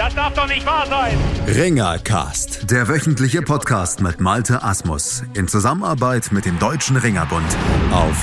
Das 0.00 0.14
darf 0.14 0.32
doch 0.32 0.48
nicht 0.48 0.64
wahr 0.64 0.86
sein. 0.86 1.14
Ringercast, 1.46 2.70
der 2.70 2.88
wöchentliche 2.88 3.42
Podcast 3.42 4.00
mit 4.00 4.18
Malte 4.18 4.62
Asmus 4.62 5.22
in 5.34 5.46
Zusammenarbeit 5.46 6.32
mit 6.32 6.46
dem 6.46 6.58
Deutschen 6.58 6.96
Ringerbund 6.96 7.44
auf 7.92 8.22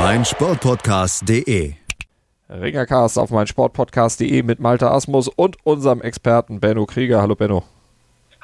meinsportpodcast.de. 0.00 1.74
Ringercast 2.50 3.20
auf 3.20 3.30
meinsportpodcast.de 3.30 4.42
mit 4.42 4.58
Malte 4.58 4.90
Asmus 4.90 5.28
und 5.28 5.58
unserem 5.62 6.00
Experten 6.00 6.58
Benno 6.58 6.86
Krieger. 6.86 7.22
Hallo 7.22 7.36
Benno. 7.36 7.62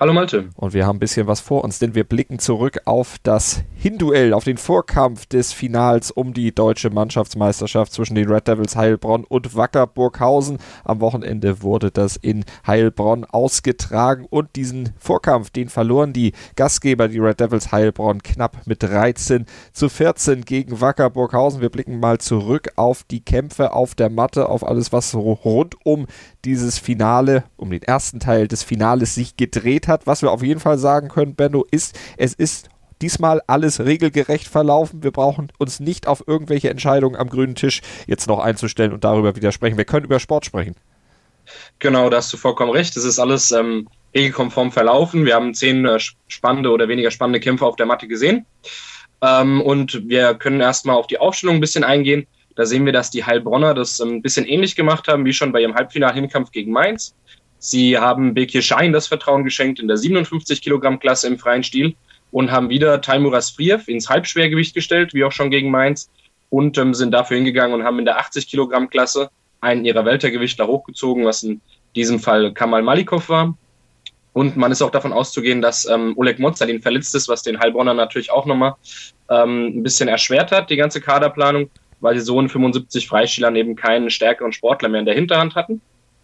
Hallo 0.01 0.12
Malte. 0.12 0.51
Und 0.55 0.75
wir 0.75 0.87
haben 0.87 0.98
ein 0.98 1.01
bisschen 1.01 1.27
was 1.27 1.41
vor 1.41 1.65
uns, 1.65 1.80
denn 1.80 1.97
wir 1.97 2.05
blicken 2.05 2.38
zurück 2.38 2.83
auf 2.84 3.16
das 3.25 3.65
Hinduell, 3.75 4.33
auf 4.33 4.45
den 4.45 4.57
Vorkampf 4.57 5.27
des 5.27 5.52
Finals 5.52 6.12
um 6.12 6.33
die 6.34 6.55
deutsche 6.55 6.91
Mannschaftsmeisterschaft 6.91 7.93
zwischen 7.93 8.15
den 8.15 8.30
Red 8.30 8.47
Devils 8.47 8.77
Heilbronn 8.77 9.24
und 9.24 9.57
Wacker 9.57 9.88
Burghausen. 9.88 10.59
Am 10.84 11.01
Wochenende 11.01 11.62
wurde 11.62 11.91
das 11.91 12.15
in 12.15 12.45
Heilbronn 12.65 13.24
ausgetragen 13.24 14.24
und 14.30 14.55
diesen 14.55 14.91
Vorkampf, 15.01 15.51
den 15.51 15.69
verloren 15.69 16.12
die 16.12 16.33
Gastgeber, 16.55 17.09
die 17.09 17.19
Red 17.19 17.41
Devils 17.41 17.73
Heilbronn, 17.73 18.23
knapp 18.23 18.69
mit 18.69 18.85
13 18.85 19.46
zu 19.73 19.88
14 19.88 20.45
gegen 20.45 20.80
Wacker 20.80 21.10
Burghausen. 21.10 21.60
Wir 21.60 21.71
blicken 21.71 21.99
mal 21.99 22.19
zurück 22.19 22.69
auf 22.76 23.02
die 23.02 23.24
Kämpfe 23.24 23.73
auf 23.73 23.96
der 23.96 24.10
Matte, 24.10 24.49
auf 24.49 24.65
alles, 24.65 24.93
was 24.93 25.13
rund 25.16 25.74
um 25.85 26.07
dieses 26.49 26.79
Finale, 26.79 27.45
um 27.57 27.71
den 27.71 27.82
ersten 27.82 28.21
Teil 28.21 28.49
des 28.49 28.63
Finales 28.63 29.15
sich 29.15 29.37
gedreht 29.37 29.87
hat. 29.87 30.07
Was 30.07 30.23
wir 30.23 30.32
auf 30.32 30.43
jeden 30.43 30.60
Fall 30.60 30.79
sagen 30.79 31.09
können, 31.09 31.35
Benno, 31.35 31.66
ist, 31.71 31.99
es 32.16 32.32
ist 32.35 32.68
diesmal 33.02 33.43
alles 33.46 33.80
regelgerecht 33.80 34.49
verlaufen. 34.49 35.02
Wir 35.02 35.10
brauchen 35.10 35.52
uns 35.59 35.79
nicht 35.79 36.07
auf 36.07 36.24
irgendwelche 36.26 36.71
Entscheidungen 36.71 37.16
am 37.16 37.29
grünen 37.29 37.54
Tisch 37.54 37.82
jetzt 38.07 38.26
noch 38.26 38.38
einzustellen 38.38 38.93
und 38.93 39.04
darüber 39.04 39.37
widersprechen. 39.37 39.76
Wir 39.76 39.85
können 39.85 40.07
über 40.07 40.19
Sport 40.19 40.46
sprechen. 40.46 40.74
Genau, 41.79 42.10
da 42.10 42.19
hast 42.19 42.32
du 42.32 42.37
vollkommen 42.37 42.73
recht. 42.73 42.96
Es 42.96 43.04
ist 43.04 43.19
alles 43.19 43.52
ähm, 43.52 43.88
regelkonform 44.15 44.73
verlaufen. 44.73 45.24
Wir 45.24 45.35
haben 45.35 45.54
zehn 45.54 45.85
äh, 45.85 45.99
spannende 46.26 46.71
oder 46.71 46.88
weniger 46.88 47.10
spannende 47.10 47.41
Kämpfe 47.41 47.66
auf 47.66 47.76
der 47.76 47.87
Matte 47.87 48.09
gesehen. 48.09 48.46
Ähm, 49.23 49.60
und 49.60 50.09
wir 50.09 50.35
können 50.35 50.60
erstmal 50.60 50.96
auf 50.96 51.07
die 51.07 51.19
Aufstellung 51.19 51.57
ein 51.57 51.60
bisschen 51.60 51.85
eingehen. 51.85 52.26
Da 52.59 52.66
sehen 52.66 52.84
wir, 52.87 52.92
dass 52.92 53.12
die 53.12 53.24
Heilbronner 53.24 53.73
das 53.73 54.01
ähm, 54.01 54.16
ein 54.16 54.23
bisschen 54.23 54.45
ähnlich 54.45 54.74
gemagemacht 54.74 55.06
haben, 55.06 55.24
wie 55.24 55.32
schon 55.32 55.52
bei 55.52 55.60
ihrem 55.60 55.76
Halbfinal-Hinkampf 55.76 56.51
gegen 56.51 56.73
Mainz. 56.73 57.14
Sie 57.60 57.96
haben 57.96 58.34
Bekir 58.34 58.62
Schein 58.62 58.92
das 58.92 59.06
Vertrauen 59.06 59.45
geschenkt 59.45 59.78
in 59.78 59.87
der 59.87 59.96
57 59.96 60.60
Kilogramm 60.60 60.98
Klasse 60.98 61.29
im 61.29 61.38
freien 61.38 61.62
Stil 61.62 61.95
und 62.32 62.51
haben 62.51 62.68
wieder 62.68 63.01
Taimuras 63.01 63.51
Friev 63.51 63.86
ins 63.86 64.09
Halbschwergewicht 64.09 64.75
gestellt, 64.75 65.14
wie 65.14 65.22
auch 65.22 65.31
schon 65.31 65.53
gegen 65.53 65.70
Mainz, 65.70 66.10
und 66.50 66.76
ähm, 66.78 66.94
sind 66.94 67.12
dafür 67.12 67.36
hingegangen 67.36 67.78
und 67.78 67.86
haben 67.86 68.00
in 68.00 68.04
der 68.04 68.19
80 68.19 68.48
Kilogramm 68.48 68.91
Klasse 68.91 69.31
einen 69.60 69.84
ihrer 69.84 70.04
Weltergewichtler 70.04 70.66
hochgezogen, 70.66 71.25
was 71.26 71.44
in 71.44 71.60
diesem 71.94 72.19
Fall 72.19 72.53
Kamal 72.54 72.82
Malikov 72.82 73.28
war. 73.28 73.56
Und 74.32 74.56
man 74.56 74.72
ist 74.72 74.82
auch 74.82 74.91
davon 74.91 75.12
auszugehen, 75.12 75.62
dass 75.62 75.88
ähm, 75.88 76.14
Oleg 76.16 76.41
Mozalin 76.41 76.82
verletzt 76.82 77.14
ist, 77.14 77.28
was 77.28 77.44
den 77.44 77.60
Heilbronner 77.60 77.94
natürlich 77.94 78.32
auch 78.32 78.47
nochmal 78.47 78.75
ähm, 79.31 79.78
ein 79.78 79.82
bisschen 79.84 80.09
erschwert 80.09 80.50
hat, 80.50 80.70
die 80.70 80.76
ganze 80.76 81.00
Kaderplanung, 81.00 81.70
weil 82.00 82.14
sie 82.16 82.25
so 82.25 82.41
in 82.41 82.48
75 82.48 83.09
Freistielern 83.09 83.56
eben 83.56 83.76
keinen 83.76 84.10
stärkeren 84.10 84.53
Sportler 84.53 84.88
mehr 84.88 85.00
in 85.00 85.06
der 85.06 85.14
Hinterhand 85.14 85.54
hatten. 85.54 85.81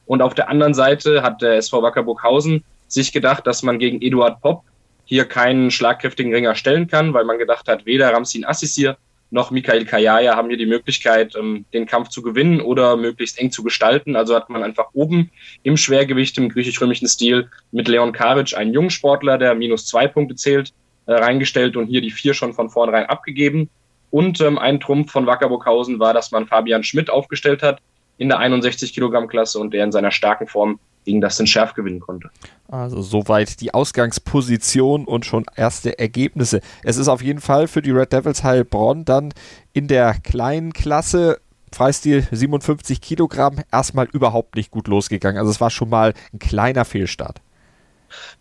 Und 0.07 0.23
auf 0.23 0.35
der 0.35 0.49
anderen 0.49 0.75
Seite 0.75 1.23
hat 1.23 1.43
der 1.43 1.57
SV 1.57 1.83
Wackerburghausen 1.83 2.65
sich 2.89 3.13
gedacht, 3.13 3.47
dass 3.47 3.63
man 3.63 3.79
gegen 3.79 4.03
Eduard 4.03 4.41
Popp 4.41 4.63
hier 5.05 5.25
keinen 5.25 5.71
schlagkräftigen 5.71 6.33
Ringer 6.33 6.55
stellen 6.55 6.87
kann, 6.87 7.15
weil 7.15 7.25
man 7.25 7.39
gedacht 7.39 7.69
hat, 7.69 7.87
weder 7.87 8.13
Ramsin 8.13 8.45
Assisir 8.45 8.97
noch 9.31 9.51
Michael 9.51 9.85
Kayaya 9.85 10.37
haben 10.37 10.49
hier 10.49 10.57
die 10.57 10.67
Möglichkeit, 10.67 11.35
ähm, 11.35 11.65
den 11.73 11.87
Kampf 11.87 12.09
zu 12.09 12.23
gewinnen 12.23 12.61
oder 12.61 12.97
möglichst 12.97 13.39
eng 13.39 13.51
zu 13.51 13.65
gestalten. 13.65 14.17
Also 14.17 14.35
hat 14.37 14.49
man 14.49 14.63
einfach 14.63 14.91
oben 14.93 15.31
im 15.65 15.77
Schwergewicht 15.77 16.39
im 16.39 16.49
griechisch-römischen 16.49 17.09
Stil 17.09 17.51
mit 17.73 17.89
Leon 17.89 18.13
Karic 18.13 18.57
einen 18.57 18.73
jungen 18.73 18.91
Sportler, 18.91 19.37
der 19.37 19.55
minus 19.55 19.87
zwei 19.87 20.07
Punkte 20.07 20.37
zählt, 20.37 20.73
äh, 21.07 21.15
reingestellt 21.15 21.77
und 21.77 21.87
hier 21.87 22.01
die 22.01 22.13
vier 22.13 22.33
schon 22.33 22.55
von 22.55 22.71
vornherein 22.71 23.07
abgegeben. 23.07 23.69
Und 24.15 24.41
ähm, 24.41 24.61
ein 24.61 24.79
Trumpf 24.79 25.11
von 25.11 25.27
Wackerburghausen 25.27 25.99
war, 25.99 26.15
dass 26.15 26.31
man 26.31 26.47
Fabian 26.47 26.85
Schmidt 26.85 27.11
aufgestellt 27.11 27.65
hat, 27.65 27.81
in 28.17 28.29
der 28.29 28.39
61 28.39 28.95
Kilogramm 28.95 29.27
Klasse 29.27 29.59
und 29.59 29.75
der 29.75 29.83
in 29.83 29.91
seiner 29.91 30.13
starken 30.13 30.47
Form 30.47 30.79
gegen 31.05 31.21
Dustin 31.21 31.49
Schärf 31.49 31.75
gewinnen 31.75 31.99
konnte. 31.99 32.31
Also 32.69 33.03
soweit 33.03 33.61
die 33.61 33.75
Ausgangsposition 33.75 35.05
und 35.07 35.27
schon 35.27 35.45
erste 35.57 35.99
Ergebnisse. 35.99 36.61
Es 36.85 36.97
ist 36.97 37.09
auf 37.09 37.23
jeden 37.23 37.41
Fall 37.41 37.67
für 37.67 37.83
die 37.83 37.91
Red 37.91 38.13
Devils 38.13 38.45
Heilbronn 38.45 39.05
dann 39.05 39.35
in 39.73 39.89
der 39.89 40.15
kleinen 40.23 40.73
Klasse 40.73 41.41
Freistil 41.73 42.25
57 42.31 43.01
Kilogramm 43.01 43.57
erstmal 43.73 44.07
überhaupt 44.13 44.55
nicht 44.55 44.71
gut 44.71 44.87
losgegangen. 44.87 45.41
Also 45.41 45.51
es 45.51 45.61
war 45.61 45.71
schon 45.71 45.89
mal 45.89 46.15
ein 46.33 46.39
kleiner 46.39 46.85
Fehlstart. 46.85 47.41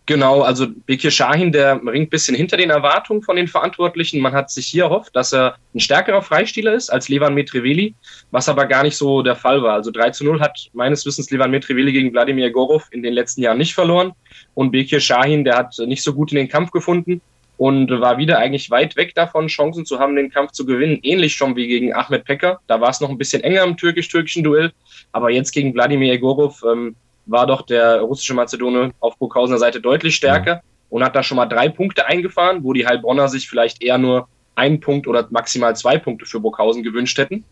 Genau, 0.06 0.42
also 0.42 0.66
Bekir 0.84 1.10
Shahin, 1.10 1.50
der 1.50 1.76
ringt 1.76 2.08
ein 2.08 2.10
bisschen 2.10 2.36
hinter 2.36 2.58
den 2.58 2.68
Erwartungen 2.68 3.22
von 3.22 3.36
den 3.36 3.48
Verantwortlichen. 3.48 4.20
Man 4.20 4.34
hat 4.34 4.50
sich 4.50 4.66
hier 4.66 4.84
erhofft, 4.84 5.16
dass 5.16 5.32
er 5.32 5.56
ein 5.74 5.80
stärkerer 5.80 6.20
Freistieler 6.20 6.74
ist 6.74 6.90
als 6.90 7.08
Levan 7.08 7.34
Metreveli, 7.34 7.94
was 8.30 8.48
aber 8.50 8.66
gar 8.66 8.82
nicht 8.82 8.98
so 8.98 9.22
der 9.22 9.34
Fall 9.34 9.62
war. 9.62 9.74
Also 9.74 9.90
3 9.90 10.10
zu 10.10 10.24
0 10.24 10.40
hat 10.40 10.68
meines 10.74 11.06
Wissens 11.06 11.30
Levan 11.30 11.50
Metreveli 11.50 11.92
gegen 11.92 12.12
Wladimir 12.12 12.50
Gorov 12.50 12.86
in 12.90 13.02
den 13.02 13.14
letzten 13.14 13.40
Jahren 13.40 13.56
nicht 13.56 13.74
verloren. 13.74 14.12
Und 14.52 14.72
Bekir 14.72 15.00
Shahin, 15.00 15.42
der 15.42 15.56
hat 15.56 15.74
nicht 15.78 16.02
so 16.02 16.12
gut 16.12 16.32
in 16.32 16.36
den 16.36 16.48
Kampf 16.48 16.70
gefunden 16.70 17.22
und 17.56 17.90
war 17.90 18.18
wieder 18.18 18.38
eigentlich 18.38 18.70
weit 18.70 18.96
weg 18.96 19.14
davon, 19.14 19.46
Chancen 19.46 19.86
zu 19.86 19.98
haben, 19.98 20.16
den 20.16 20.30
Kampf 20.30 20.52
zu 20.52 20.66
gewinnen. 20.66 20.98
Ähnlich 21.02 21.34
schon 21.34 21.56
wie 21.56 21.68
gegen 21.68 21.94
Ahmed 21.94 22.24
Pecker. 22.24 22.60
Da 22.66 22.80
war 22.80 22.90
es 22.90 23.00
noch 23.00 23.08
ein 23.08 23.18
bisschen 23.18 23.42
enger 23.42 23.62
im 23.62 23.76
türkisch-türkischen 23.76 24.42
Duell. 24.42 24.72
Aber 25.12 25.30
jetzt 25.30 25.52
gegen 25.52 25.72
Wladimir 25.72 26.12
Egorov 26.12 26.62
ähm, 26.70 26.96
war 27.26 27.46
doch 27.46 27.62
der 27.62 28.00
russische 28.00 28.34
Mazedone 28.34 28.92
auf 29.00 29.16
Burghausener 29.18 29.58
Seite 29.58 29.80
deutlich 29.80 30.16
stärker 30.16 30.62
und 30.90 31.02
hat 31.02 31.16
da 31.16 31.22
schon 31.22 31.36
mal 31.36 31.46
drei 31.46 31.68
Punkte 31.68 32.06
eingefahren, 32.06 32.62
wo 32.62 32.72
die 32.72 32.86
Heilbronner 32.86 33.28
sich 33.28 33.48
vielleicht 33.48 33.82
eher 33.82 33.98
nur 33.98 34.28
einen 34.54 34.80
Punkt 34.80 35.06
oder 35.06 35.26
maximal 35.30 35.74
zwei 35.74 35.98
Punkte 35.98 36.26
für 36.26 36.40
Burghausen 36.40 36.82
gewünscht 36.82 37.18
hätten. 37.18 37.44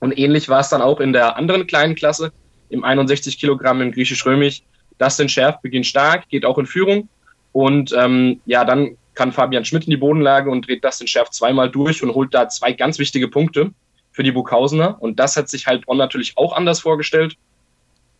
Und 0.00 0.18
ähnlich 0.18 0.48
war 0.48 0.60
es 0.60 0.68
dann 0.68 0.82
auch 0.82 1.00
in 1.00 1.12
der 1.12 1.36
anderen 1.36 1.66
kleinen 1.66 1.94
Klasse, 1.94 2.32
im 2.70 2.84
61 2.84 3.38
Kilogramm 3.38 3.82
im 3.82 3.92
griechisch-römisch. 3.92 4.62
Dustin 4.98 5.28
Schärf 5.28 5.60
beginnt 5.60 5.86
stark, 5.86 6.28
geht 6.28 6.44
auch 6.44 6.58
in 6.58 6.66
Führung. 6.66 7.08
Und 7.52 7.92
ähm, 7.92 8.40
ja, 8.46 8.64
dann 8.64 8.96
kann 9.14 9.32
Fabian 9.32 9.64
Schmidt 9.64 9.84
in 9.84 9.90
die 9.90 9.96
Bodenlage 9.98 10.50
und 10.50 10.66
dreht 10.66 10.82
Dustin 10.82 11.06
Schärf 11.06 11.30
zweimal 11.30 11.70
durch 11.70 12.02
und 12.02 12.14
holt 12.14 12.32
da 12.32 12.48
zwei 12.48 12.72
ganz 12.72 12.98
wichtige 12.98 13.28
Punkte 13.28 13.72
für 14.10 14.22
die 14.22 14.32
Burghausener. 14.32 14.96
Und 15.00 15.20
das 15.20 15.36
hat 15.36 15.48
sich 15.48 15.66
Heilbronn 15.66 15.98
natürlich 15.98 16.32
auch 16.36 16.54
anders 16.54 16.80
vorgestellt 16.80 17.36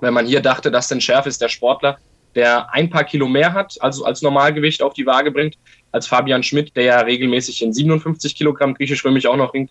wenn 0.03 0.15
man 0.15 0.27
hier 0.27 0.41
dachte, 0.41 0.71
dass 0.71 0.89
denn 0.89 1.01
Schärf 1.01 1.27
ist 1.27 1.41
der 1.41 1.49
Sportler, 1.49 1.99
der 2.35 2.73
ein 2.73 2.91
paar 2.91 3.05
Kilo 3.05 3.29
mehr 3.29 3.53
hat, 3.53 3.77
also 3.81 4.05
als 4.05 4.21
Normalgewicht 4.23 4.83
auf 4.83 4.95
die 4.95 5.07
Waage 5.07 5.31
bringt, 5.31 5.57
als 5.93 6.07
Fabian 6.07 6.43
Schmidt, 6.43 6.77
der 6.77 6.85
ja 6.85 7.01
regelmäßig 7.01 7.63
in 7.63 7.73
57 7.73 8.35
Kilogramm 8.35 8.75
griechisch-römisch 8.75 9.27
auch 9.27 9.37
noch 9.37 9.55
ringt. 9.55 9.71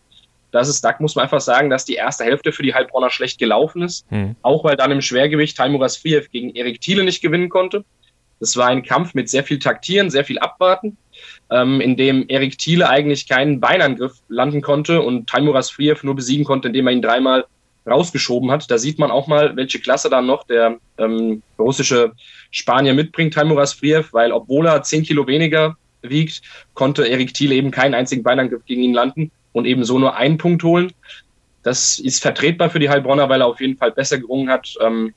Das 0.51 0.67
ist, 0.67 0.83
da 0.83 0.93
muss 0.99 1.15
man 1.15 1.23
einfach 1.23 1.41
sagen, 1.41 1.69
dass 1.69 1.85
die 1.85 1.95
erste 1.95 2.23
Hälfte 2.23 2.51
für 2.51 2.63
die 2.63 2.73
Heilbronner 2.73 3.09
schlecht 3.09 3.39
gelaufen 3.39 3.83
ist. 3.83 4.09
Mhm. 4.11 4.35
Auch 4.41 4.63
weil 4.63 4.75
dann 4.75 4.91
im 4.91 5.01
Schwergewicht 5.01 5.57
Taimuras 5.57 5.97
Friev 5.97 6.29
gegen 6.31 6.53
Erik 6.55 6.81
Thiele 6.81 7.03
nicht 7.03 7.21
gewinnen 7.21 7.49
konnte. 7.49 7.83
Das 8.39 8.57
war 8.57 8.67
ein 8.67 8.83
Kampf 8.83 9.13
mit 9.13 9.29
sehr 9.29 9.43
viel 9.43 9.59
Taktieren, 9.59 10.09
sehr 10.09 10.25
viel 10.25 10.39
Abwarten, 10.39 10.97
ähm, 11.51 11.79
in 11.79 11.95
dem 11.95 12.25
Erik 12.27 12.57
Thiele 12.57 12.89
eigentlich 12.89 13.29
keinen 13.29 13.59
Beinangriff 13.59 14.17
landen 14.29 14.61
konnte 14.61 15.01
und 15.01 15.29
Taimuras 15.29 15.69
Friev 15.69 16.03
nur 16.03 16.15
besiegen 16.15 16.43
konnte, 16.43 16.67
indem 16.67 16.87
er 16.87 16.93
ihn 16.93 17.01
dreimal 17.01 17.45
rausgeschoben 17.87 18.51
hat. 18.51 18.69
Da 18.69 18.77
sieht 18.77 18.99
man 18.99 19.11
auch 19.11 19.27
mal, 19.27 19.55
welche 19.55 19.79
Klasse 19.79 20.09
dann 20.09 20.27
noch 20.27 20.45
der 20.45 20.77
ähm, 20.97 21.41
russische 21.57 22.13
Spanier 22.51 22.93
mitbringt, 22.93 23.33
Taimuras 23.33 23.73
Friev, 23.73 24.13
weil 24.13 24.31
obwohl 24.31 24.67
er 24.67 24.83
zehn 24.83 25.03
Kilo 25.03 25.25
weniger 25.27 25.77
wiegt, 26.01 26.41
konnte 26.73 27.05
Erik 27.05 27.33
Thiele 27.33 27.55
eben 27.55 27.71
keinen 27.71 27.93
einzigen 27.93 28.23
Beinangriff 28.23 28.65
gegen 28.65 28.83
ihn 28.83 28.93
landen 28.93 29.31
und 29.53 29.65
eben 29.65 29.83
so 29.83 29.99
nur 29.99 30.15
einen 30.15 30.37
Punkt 30.37 30.63
holen. 30.63 30.91
Das 31.63 31.99
ist 31.99 32.21
vertretbar 32.21 32.69
für 32.69 32.79
die 32.79 32.89
Heilbronner, 32.89 33.29
weil 33.29 33.41
er 33.41 33.47
auf 33.47 33.61
jeden 33.61 33.77
Fall 33.77 33.91
besser 33.91 34.17
gerungen 34.17 34.49
hat, 34.49 34.73
ähm, 34.81 35.13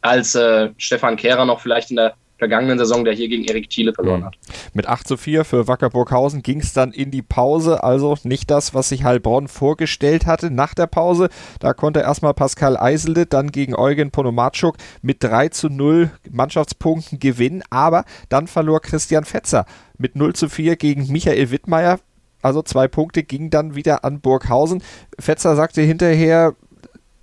als 0.00 0.34
äh, 0.34 0.70
Stefan 0.76 1.16
Kehrer 1.16 1.44
noch 1.44 1.60
vielleicht 1.60 1.90
in 1.90 1.96
der 1.96 2.14
vergangenen 2.38 2.78
Saison, 2.78 3.04
der 3.04 3.14
hier 3.14 3.28
gegen 3.28 3.44
Erik 3.44 3.68
Thiele 3.68 3.92
verloren 3.92 4.20
mhm. 4.20 4.26
hat. 4.26 4.38
Mit 4.72 4.86
8 4.86 5.06
zu 5.06 5.16
4 5.16 5.44
für 5.44 5.68
Wacker 5.68 5.90
Burghausen 5.90 6.42
ging 6.42 6.60
es 6.60 6.72
dann 6.72 6.92
in 6.92 7.10
die 7.10 7.22
Pause, 7.22 7.82
also 7.82 8.16
nicht 8.22 8.50
das, 8.50 8.74
was 8.74 8.88
sich 8.88 9.04
Heilbronn 9.04 9.48
vorgestellt 9.48 10.26
hatte. 10.26 10.50
Nach 10.50 10.72
der 10.74 10.86
Pause, 10.86 11.28
da 11.60 11.74
konnte 11.74 12.00
erstmal 12.00 12.34
Pascal 12.34 12.76
Eiselde 12.76 13.26
dann 13.26 13.50
gegen 13.50 13.74
Eugen 13.74 14.10
Ponomatschuk 14.10 14.76
mit 15.02 15.22
3 15.22 15.48
zu 15.48 15.68
0 15.68 16.10
Mannschaftspunkten 16.30 17.18
gewinnen, 17.18 17.62
aber 17.70 18.04
dann 18.28 18.46
verlor 18.46 18.80
Christian 18.80 19.24
Fetzer 19.24 19.66
mit 19.98 20.14
0 20.14 20.34
zu 20.34 20.48
4 20.48 20.76
gegen 20.76 21.10
Michael 21.12 21.50
Wittmeier. 21.50 21.98
Also 22.40 22.62
zwei 22.62 22.86
Punkte 22.86 23.24
gingen 23.24 23.50
dann 23.50 23.74
wieder 23.74 24.04
an 24.04 24.20
Burghausen. 24.20 24.82
Fetzer 25.18 25.56
sagte 25.56 25.82
hinterher, 25.82 26.54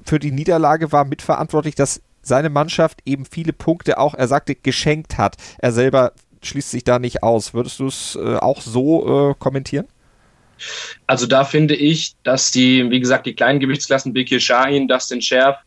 für 0.04 0.20
die 0.20 0.32
Niederlage 0.32 0.92
war 0.92 1.06
mitverantwortlich, 1.06 1.76
dass 1.76 2.02
seine 2.26 2.50
Mannschaft 2.50 3.00
eben 3.06 3.26
viele 3.26 3.54
Punkte 3.54 3.98
auch, 3.98 4.16
er 4.16 4.28
sagte, 4.28 4.56
geschenkt 4.56 5.18
hat. 5.18 5.36
Er 5.60 5.72
selber 5.72 6.14
schließt 6.42 6.72
sich 6.72 6.84
da 6.84 7.00
nicht 7.00 7.24
aus. 7.24 7.54
Würdest 7.54 7.80
du 7.80 7.88
es 7.88 8.16
äh, 8.16 8.38
auch 8.38 8.62
so 8.62 9.32
äh, 9.32 9.36
kommentieren? 9.38 9.88
Also 11.06 11.28
da 11.28 11.44
finde 11.44 11.76
ich, 11.76 12.16
dass 12.24 12.52
die, 12.52 12.90
wie 12.90 13.00
gesagt, 13.00 13.26
die 13.26 13.34
kleinen 13.34 13.60
Gewichtsklassen 13.60 14.14
Bekir 14.14 14.40
Shahin, 14.40 14.88
Dustin 14.88 15.22
Scherf 15.22 15.58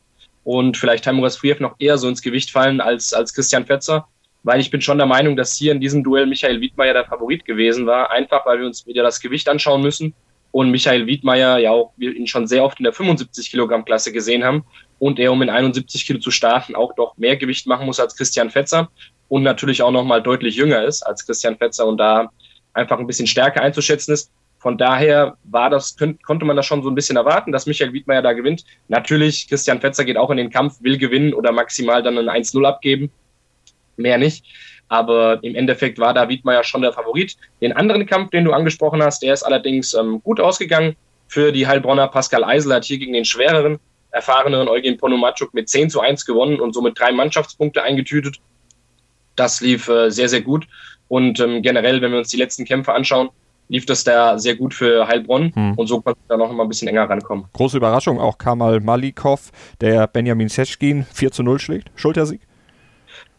und 0.44 0.76
vielleicht 0.76 1.04
Taimuras 1.04 1.36
Friev 1.36 1.60
noch 1.60 1.76
eher 1.78 1.98
so 1.98 2.08
ins 2.08 2.22
Gewicht 2.22 2.50
fallen 2.50 2.80
als, 2.80 3.12
als 3.12 3.34
Christian 3.34 3.66
Fetzer, 3.66 4.08
weil 4.44 4.60
ich 4.60 4.70
bin 4.70 4.80
schon 4.80 4.98
der 4.98 5.06
Meinung, 5.06 5.36
dass 5.36 5.56
hier 5.56 5.72
in 5.72 5.80
diesem 5.80 6.02
Duell 6.02 6.26
Michael 6.26 6.60
Wiedmeier 6.60 6.94
der 6.94 7.04
Favorit 7.04 7.44
gewesen 7.44 7.86
war, 7.86 8.10
einfach 8.10 8.46
weil 8.46 8.60
wir 8.60 8.66
uns 8.66 8.86
wieder 8.86 9.02
das 9.02 9.20
Gewicht 9.20 9.48
anschauen 9.48 9.82
müssen 9.82 10.14
und 10.52 10.70
Michael 10.70 11.06
Wiedmeier 11.06 11.58
ja 11.58 11.70
auch 11.70 11.92
wir 11.98 12.14
ihn 12.14 12.26
schon 12.26 12.46
sehr 12.46 12.64
oft 12.64 12.80
in 12.80 12.84
der 12.84 12.94
75 12.94 13.50
Kilogramm 13.50 13.84
Klasse 13.84 14.12
gesehen 14.12 14.42
haben 14.42 14.64
und 14.98 15.18
er, 15.18 15.32
um 15.32 15.42
in 15.42 15.50
71 15.50 16.06
Kilo 16.06 16.18
zu 16.18 16.30
starten, 16.30 16.74
auch 16.74 16.94
doch 16.94 17.16
mehr 17.16 17.36
Gewicht 17.36 17.66
machen 17.66 17.86
muss 17.86 18.00
als 18.00 18.16
Christian 18.16 18.50
Fetzer 18.50 18.88
und 19.28 19.42
natürlich 19.42 19.82
auch 19.82 19.90
nochmal 19.90 20.22
deutlich 20.22 20.56
jünger 20.56 20.84
ist 20.84 21.02
als 21.02 21.24
Christian 21.24 21.56
Fetzer 21.56 21.86
und 21.86 21.98
da 21.98 22.30
einfach 22.72 22.98
ein 22.98 23.06
bisschen 23.06 23.26
stärker 23.26 23.62
einzuschätzen 23.62 24.14
ist. 24.14 24.30
Von 24.58 24.76
daher 24.76 25.36
war 25.44 25.70
das, 25.70 25.96
konnte 26.24 26.44
man 26.44 26.56
das 26.56 26.66
schon 26.66 26.82
so 26.82 26.90
ein 26.90 26.94
bisschen 26.94 27.16
erwarten, 27.16 27.52
dass 27.52 27.66
Michael 27.66 27.92
Wiedmeier 27.92 28.22
da 28.22 28.32
gewinnt. 28.32 28.64
Natürlich, 28.88 29.48
Christian 29.48 29.80
Fetzer 29.80 30.04
geht 30.04 30.16
auch 30.16 30.30
in 30.30 30.36
den 30.36 30.50
Kampf, 30.50 30.82
will 30.82 30.98
gewinnen 30.98 31.32
oder 31.32 31.52
maximal 31.52 32.02
dann 32.02 32.18
ein 32.18 32.28
1-0 32.28 32.64
abgeben. 32.64 33.10
Mehr 33.96 34.18
nicht. 34.18 34.44
Aber 34.88 35.38
im 35.42 35.54
Endeffekt 35.54 35.98
war 35.98 36.12
da 36.12 36.28
Wiedmeier 36.28 36.64
schon 36.64 36.82
der 36.82 36.92
Favorit. 36.92 37.36
Den 37.60 37.72
anderen 37.72 38.06
Kampf, 38.06 38.30
den 38.30 38.44
du 38.44 38.52
angesprochen 38.52 39.02
hast, 39.02 39.22
der 39.22 39.34
ist 39.34 39.44
allerdings 39.44 39.94
ähm, 39.94 40.22
gut 40.24 40.40
ausgegangen 40.40 40.96
für 41.28 41.52
die 41.52 41.66
Heilbronner. 41.66 42.08
Pascal 42.08 42.42
Eisel 42.42 42.72
hat 42.74 42.84
hier 42.84 42.98
gegen 42.98 43.12
den 43.12 43.24
schwereren 43.24 43.78
erfahreneren 44.10 44.68
Eugen 44.68 44.96
Ponomatschuk 44.96 45.54
mit 45.54 45.68
10 45.68 45.90
zu 45.90 46.00
1 46.00 46.24
gewonnen 46.24 46.60
und 46.60 46.72
somit 46.72 46.98
drei 46.98 47.12
Mannschaftspunkte 47.12 47.82
eingetütet. 47.82 48.36
Das 49.36 49.60
lief 49.60 49.88
äh, 49.88 50.10
sehr, 50.10 50.28
sehr 50.28 50.42
gut. 50.42 50.66
Und 51.08 51.40
ähm, 51.40 51.62
generell, 51.62 52.00
wenn 52.02 52.12
wir 52.12 52.18
uns 52.18 52.28
die 52.28 52.36
letzten 52.36 52.64
Kämpfe 52.64 52.92
anschauen, 52.92 53.30
lief 53.68 53.86
das 53.86 54.04
da 54.04 54.38
sehr 54.38 54.56
gut 54.56 54.74
für 54.74 55.06
Heilbronn 55.06 55.52
hm. 55.54 55.74
und 55.74 55.86
so 55.86 56.00
konnte 56.00 56.20
da 56.28 56.36
noch 56.36 56.50
mal 56.52 56.62
ein 56.62 56.68
bisschen 56.68 56.88
enger 56.88 57.08
rankommen. 57.08 57.46
Große 57.52 57.76
Überraschung, 57.76 58.18
auch 58.18 58.38
Kamal 58.38 58.80
Malikov, 58.80 59.50
der 59.80 60.06
Benjamin 60.06 60.48
Seschkin 60.48 61.06
4 61.12 61.32
zu 61.32 61.42
0 61.42 61.58
schlägt, 61.58 61.90
Schultersieg. 61.94 62.40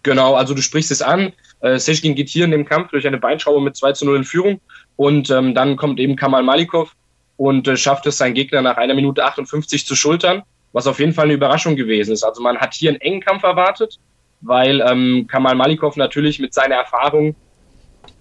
Genau, 0.04 0.36
also 0.36 0.54
du 0.54 0.62
sprichst 0.62 0.92
es 0.92 1.02
an. 1.02 1.34
Äh, 1.62 1.78
Seschkin 1.78 2.16
geht 2.16 2.30
hier 2.30 2.46
in 2.46 2.52
dem 2.52 2.66
Kampf 2.66 2.92
durch 2.92 3.06
eine 3.06 3.18
Beinschraube 3.18 3.60
mit 3.60 3.76
2 3.76 3.94
zu 3.94 4.06
0 4.06 4.18
in 4.18 4.24
Führung 4.24 4.62
und 4.96 5.30
ähm, 5.30 5.54
dann 5.54 5.76
kommt 5.76 6.00
eben 6.00 6.16
Kamal 6.16 6.44
Malikov 6.44 6.96
und 7.38 7.68
äh, 7.68 7.76
schafft 7.76 8.06
es, 8.06 8.18
seinen 8.18 8.34
Gegner 8.34 8.62
nach 8.62 8.78
einer 8.78 8.94
Minute 8.94 9.26
58 9.26 9.86
zu 9.86 9.96
schultern 9.96 10.44
was 10.74 10.88
auf 10.88 11.00
jeden 11.00 11.14
Fall 11.14 11.26
eine 11.26 11.34
Überraschung 11.34 11.76
gewesen 11.76 12.14
ist. 12.14 12.24
Also 12.24 12.42
man 12.42 12.58
hat 12.58 12.74
hier 12.74 12.90
einen 12.90 13.02
engen 13.02 13.22
Kampf 13.22 13.44
erwartet, 13.44 14.00
weil 14.42 14.82
ähm, 14.82 15.28
Kamal 15.28 15.56
Malikov 15.56 15.96
natürlich 15.98 16.40
mit 16.40 16.54
seiner 16.54 16.76
Erfahrung 16.76 17.36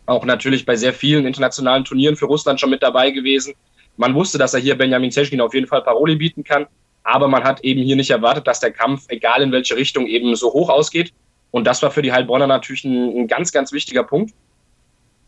auch 0.06 0.24
natürlich 0.24 0.64
bei 0.64 0.74
sehr 0.74 0.92
vielen 0.92 1.26
internationalen 1.26 1.84
Turnieren 1.84 2.16
für 2.16 2.26
Russland 2.26 2.58
schon 2.60 2.70
mit 2.70 2.82
dabei 2.82 3.10
gewesen. 3.10 3.54
Man 3.96 4.14
wusste, 4.14 4.38
dass 4.38 4.54
er 4.54 4.60
hier 4.60 4.76
Benjamin 4.76 5.10
Zeschkin 5.10 5.40
auf 5.40 5.54
jeden 5.54 5.66
Fall 5.66 5.82
Paroli 5.82 6.16
bieten 6.16 6.44
kann, 6.44 6.66
aber 7.02 7.28
man 7.28 7.44
hat 7.44 7.62
eben 7.64 7.82
hier 7.82 7.96
nicht 7.96 8.10
erwartet, 8.10 8.46
dass 8.46 8.60
der 8.60 8.70
Kampf, 8.70 9.04
egal 9.08 9.42
in 9.42 9.52
welche 9.52 9.76
Richtung, 9.76 10.06
eben 10.06 10.34
so 10.36 10.52
hoch 10.52 10.70
ausgeht. 10.70 11.12
Und 11.50 11.66
das 11.66 11.82
war 11.82 11.90
für 11.90 12.02
die 12.02 12.12
Heilbronner 12.12 12.46
natürlich 12.46 12.84
ein, 12.84 13.16
ein 13.16 13.26
ganz, 13.26 13.52
ganz 13.52 13.72
wichtiger 13.72 14.04
Punkt, 14.04 14.34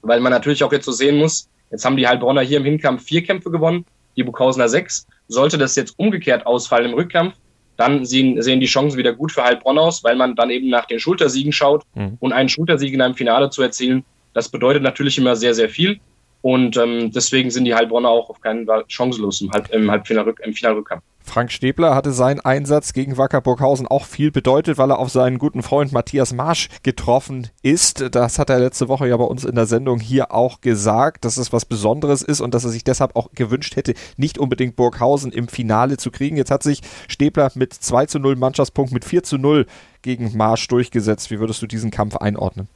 weil 0.02 0.20
man 0.20 0.32
natürlich 0.32 0.64
auch 0.64 0.72
jetzt 0.72 0.84
so 0.84 0.92
sehen 0.92 1.16
muss, 1.16 1.48
jetzt 1.70 1.84
haben 1.84 1.96
die 1.96 2.06
Heilbronner 2.06 2.42
hier 2.42 2.58
im 2.58 2.64
Hinkampf 2.64 3.04
vier 3.04 3.22
Kämpfe 3.22 3.50
gewonnen, 3.50 3.84
die 4.16 4.22
Bukhausener 4.22 4.68
sechs. 4.68 5.06
Sollte 5.30 5.58
das 5.58 5.76
jetzt 5.76 5.94
umgekehrt 5.98 6.46
ausfallen 6.46 6.90
im 6.90 6.94
Rückkampf, 6.94 7.34
dann 7.76 8.04
sehen, 8.04 8.42
sehen 8.42 8.60
die 8.60 8.66
Chancen 8.66 8.98
wieder 8.98 9.14
gut 9.14 9.32
für 9.32 9.42
Heilbronn 9.42 9.78
aus, 9.78 10.04
weil 10.04 10.16
man 10.16 10.36
dann 10.36 10.50
eben 10.50 10.68
nach 10.68 10.84
den 10.84 11.00
Schultersiegen 11.00 11.52
schaut 11.52 11.84
mhm. 11.94 12.18
und 12.20 12.32
einen 12.32 12.48
Schultersieg 12.48 12.92
in 12.92 13.00
einem 13.00 13.14
Finale 13.14 13.48
zu 13.48 13.62
erzielen, 13.62 14.04
das 14.34 14.48
bedeutet 14.48 14.82
natürlich 14.82 15.18
immer 15.18 15.36
sehr, 15.36 15.54
sehr 15.54 15.68
viel. 15.68 15.98
Und 16.42 16.76
ähm, 16.76 17.10
deswegen 17.10 17.50
sind 17.50 17.64
die 17.64 17.74
Heilbronner 17.74 18.08
auch 18.08 18.30
auf 18.30 18.40
keinen 18.40 18.66
Fall 18.66 18.84
chancenlos 18.88 19.40
im, 19.40 19.50
Halb, 19.52 19.70
im, 19.72 19.90
Halbfinal, 19.90 20.34
im 20.42 20.54
Finalrückkampf. 20.54 21.02
Frank 21.30 21.52
Stäbler 21.52 21.94
hatte 21.94 22.10
seinen 22.10 22.40
Einsatz 22.40 22.92
gegen 22.92 23.16
Wacker 23.16 23.40
Burghausen 23.40 23.86
auch 23.86 24.04
viel 24.04 24.32
bedeutet, 24.32 24.78
weil 24.78 24.90
er 24.90 24.98
auf 24.98 25.10
seinen 25.10 25.38
guten 25.38 25.62
Freund 25.62 25.92
Matthias 25.92 26.32
Marsch 26.32 26.68
getroffen 26.82 27.46
ist. 27.62 28.04
Das 28.16 28.40
hat 28.40 28.50
er 28.50 28.58
letzte 28.58 28.88
Woche 28.88 29.06
ja 29.06 29.16
bei 29.16 29.24
uns 29.24 29.44
in 29.44 29.54
der 29.54 29.66
Sendung 29.66 30.00
hier 30.00 30.32
auch 30.32 30.60
gesagt, 30.60 31.24
dass 31.24 31.36
es 31.36 31.52
was 31.52 31.66
Besonderes 31.66 32.22
ist 32.22 32.40
und 32.40 32.52
dass 32.52 32.64
er 32.64 32.70
sich 32.70 32.82
deshalb 32.82 33.14
auch 33.14 33.30
gewünscht 33.32 33.76
hätte, 33.76 33.94
nicht 34.16 34.38
unbedingt 34.38 34.74
Burghausen 34.74 35.30
im 35.30 35.46
Finale 35.46 35.98
zu 35.98 36.10
kriegen. 36.10 36.36
Jetzt 36.36 36.50
hat 36.50 36.64
sich 36.64 36.80
Stäbler 37.06 37.52
mit 37.54 37.74
2 37.74 38.06
zu 38.06 38.18
0 38.18 38.34
Mannschaftspunkt 38.34 38.90
mit 38.90 39.04
4 39.04 39.22
zu 39.22 39.38
0 39.38 39.66
gegen 40.02 40.36
Marsch 40.36 40.66
durchgesetzt. 40.66 41.30
Wie 41.30 41.38
würdest 41.38 41.62
du 41.62 41.68
diesen 41.68 41.92
Kampf 41.92 42.16
einordnen? 42.16 42.66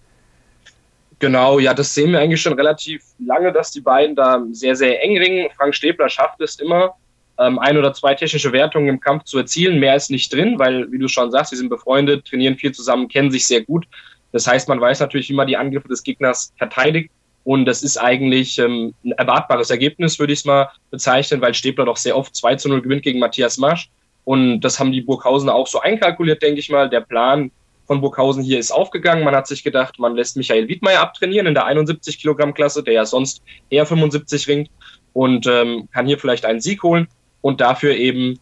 Genau, 1.18 1.58
ja, 1.58 1.74
das 1.74 1.92
sehen 1.92 2.12
wir 2.12 2.20
eigentlich 2.20 2.40
schon 2.40 2.52
relativ 2.52 3.02
lange, 3.18 3.50
dass 3.50 3.72
die 3.72 3.80
beiden 3.80 4.14
da 4.14 4.44
sehr, 4.52 4.76
sehr 4.76 5.02
eng 5.02 5.18
ringen. 5.18 5.48
Frank 5.56 5.74
Stäbler 5.74 6.08
schafft 6.08 6.40
es 6.40 6.60
immer, 6.60 6.94
ähm, 7.38 7.58
ein 7.58 7.76
oder 7.76 7.92
zwei 7.92 8.14
technische 8.14 8.52
Wertungen 8.52 8.88
im 8.88 9.00
Kampf 9.00 9.24
zu 9.24 9.38
erzielen. 9.38 9.80
Mehr 9.80 9.96
ist 9.96 10.10
nicht 10.10 10.32
drin, 10.32 10.58
weil, 10.58 10.90
wie 10.92 10.98
du 10.98 11.08
schon 11.08 11.30
sagst, 11.30 11.50
sie 11.50 11.56
sind 11.56 11.68
befreundet, 11.68 12.26
trainieren 12.26 12.56
viel 12.56 12.72
zusammen, 12.72 13.08
kennen 13.08 13.30
sich 13.30 13.46
sehr 13.46 13.62
gut. 13.62 13.86
Das 14.32 14.46
heißt, 14.46 14.68
man 14.68 14.80
weiß 14.80 15.00
natürlich, 15.00 15.28
wie 15.28 15.34
man 15.34 15.46
die 15.46 15.56
Angriffe 15.56 15.88
des 15.88 16.02
Gegners 16.02 16.52
verteidigt. 16.58 17.10
Und 17.44 17.66
das 17.66 17.82
ist 17.82 17.98
eigentlich 17.98 18.58
ähm, 18.58 18.94
ein 19.04 19.12
erwartbares 19.12 19.70
Ergebnis, 19.70 20.18
würde 20.18 20.32
ich 20.32 20.40
es 20.40 20.44
mal 20.44 20.70
bezeichnen, 20.90 21.40
weil 21.40 21.54
Stäbler 21.54 21.84
doch 21.84 21.98
sehr 21.98 22.16
oft 22.16 22.34
2 22.34 22.56
zu 22.56 22.68
0 22.68 22.82
gewinnt 22.82 23.02
gegen 23.02 23.18
Matthias 23.18 23.58
Marsch. 23.58 23.90
Und 24.24 24.62
das 24.62 24.80
haben 24.80 24.92
die 24.92 25.02
Burghausener 25.02 25.54
auch 25.54 25.66
so 25.66 25.80
einkalkuliert, 25.80 26.42
denke 26.42 26.60
ich 26.60 26.70
mal. 26.70 26.88
Der 26.88 27.02
Plan 27.02 27.50
von 27.86 28.00
Burghausen 28.00 28.42
hier 28.42 28.58
ist 28.58 28.70
aufgegangen. 28.70 29.24
Man 29.24 29.36
hat 29.36 29.46
sich 29.46 29.62
gedacht, 29.62 29.98
man 29.98 30.16
lässt 30.16 30.38
Michael 30.38 30.68
Wiedmeier 30.68 31.00
abtrainieren 31.00 31.46
in 31.46 31.54
der 31.54 31.66
71 31.66 32.18
Kilogramm 32.18 32.54
Klasse, 32.54 32.82
der 32.82 32.94
ja 32.94 33.04
sonst 33.04 33.42
eher 33.68 33.84
75 33.84 34.48
ringt 34.48 34.70
und 35.12 35.46
ähm, 35.46 35.88
kann 35.92 36.06
hier 36.06 36.18
vielleicht 36.18 36.46
einen 36.46 36.62
Sieg 36.62 36.82
holen 36.82 37.08
und 37.44 37.60
dafür 37.60 37.94
eben 37.94 38.38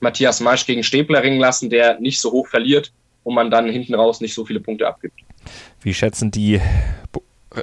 Matthias 0.00 0.40
Marsch 0.40 0.66
gegen 0.66 0.82
Stäbler 0.82 1.22
ringen 1.22 1.38
lassen, 1.38 1.70
der 1.70 2.00
nicht 2.00 2.20
so 2.20 2.32
hoch 2.32 2.48
verliert 2.48 2.92
und 3.22 3.36
man 3.36 3.52
dann 3.52 3.70
hinten 3.70 3.94
raus 3.94 4.20
nicht 4.20 4.34
so 4.34 4.44
viele 4.44 4.58
Punkte 4.58 4.88
abgibt. 4.88 5.20
Wie 5.80 5.94
schätzen 5.94 6.32
die 6.32 6.60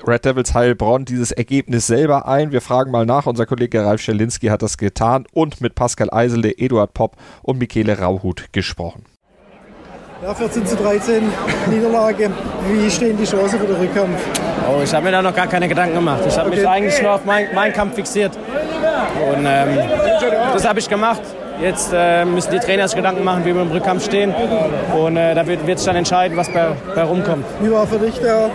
Red 0.07 0.23
Devils 0.23 0.53
Heilbronn 0.53 1.03
dieses 1.03 1.33
Ergebnis 1.33 1.85
selber 1.87 2.29
ein. 2.29 2.53
Wir 2.53 2.61
fragen 2.61 2.91
mal 2.91 3.05
nach. 3.05 3.25
Unser 3.25 3.45
Kollege 3.45 3.83
Ralf 3.83 4.01
Schelinski 4.01 4.47
hat 4.47 4.61
das 4.61 4.77
getan 4.77 5.25
und 5.33 5.59
mit 5.59 5.75
Pascal 5.75 6.09
Eisele, 6.11 6.57
Eduard 6.57 6.93
Popp 6.93 7.17
und 7.41 7.59
Michele 7.59 7.99
Rauhut 7.99 8.45
gesprochen. 8.53 9.03
Ja, 10.23 10.33
14 10.33 10.65
zu 10.65 10.77
13 10.77 11.23
Niederlage. 11.69 12.31
Wie 12.71 12.89
stehen 12.89 13.17
die 13.17 13.25
Chancen 13.25 13.59
für 13.59 13.67
den 13.67 13.75
Rückkampf? 13.75 14.17
Oh, 14.71 14.81
ich 14.81 14.93
habe 14.93 15.03
mir 15.03 15.11
da 15.11 15.21
noch 15.21 15.35
gar 15.35 15.47
keine 15.47 15.67
Gedanken 15.67 15.95
gemacht. 15.95 16.23
Ich 16.25 16.37
habe 16.37 16.47
okay. 16.47 16.59
mich 16.59 16.67
eigentlich 16.67 17.01
nur 17.01 17.11
auf 17.11 17.25
meinen 17.25 17.53
mein 17.53 17.73
Kampf 17.73 17.95
fixiert. 17.95 18.39
Und 19.29 19.45
ähm, 19.45 19.79
das 20.53 20.67
habe 20.67 20.79
ich 20.79 20.89
gemacht. 20.89 21.21
Jetzt 21.61 21.91
äh, 21.93 22.25
müssen 22.25 22.51
die 22.51 22.59
Trainer 22.59 22.87
sich 22.87 22.95
Gedanken 22.95 23.23
machen, 23.23 23.45
wie 23.45 23.53
wir 23.53 23.61
im 23.61 23.71
Rückkampf 23.71 24.05
stehen. 24.05 24.33
Und 24.97 25.17
äh, 25.17 25.35
da 25.35 25.45
wird 25.45 25.67
es 25.67 25.85
dann 25.85 25.95
entscheiden, 25.95 26.35
was 26.35 26.51
bei, 26.51 26.67
bei 26.95 27.03
rumkommt. 27.03 27.45
Wie 27.61 27.71
war 27.71 27.85
für 27.85 27.99
dich 27.99 28.19
der 28.19 28.49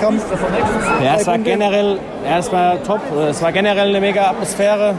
Kampf? 0.00 0.24
Ja, 1.02 1.16
es 1.16 1.26
war 1.26 1.38
generell 1.38 1.98
erstmal 2.26 2.78
top. 2.78 3.00
Es 3.28 3.42
war 3.42 3.52
generell 3.52 3.88
eine 3.88 4.00
mega 4.00 4.30
Atmosphäre. 4.30 4.94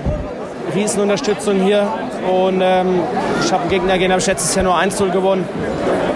Riesenunterstützung 0.73 1.61
hier. 1.61 1.87
Und 2.27 2.61
ähm, 2.61 3.01
ich 3.43 3.51
habe 3.51 3.61
einen 3.61 3.69
Gegner 3.69 3.97
gegen, 3.97 4.11
habe 4.11 4.21
ich 4.21 4.27
letztes 4.27 4.55
Jahr 4.55 4.63
nur 4.63 4.75
1-0 4.75 5.11
gewonnen. 5.11 5.47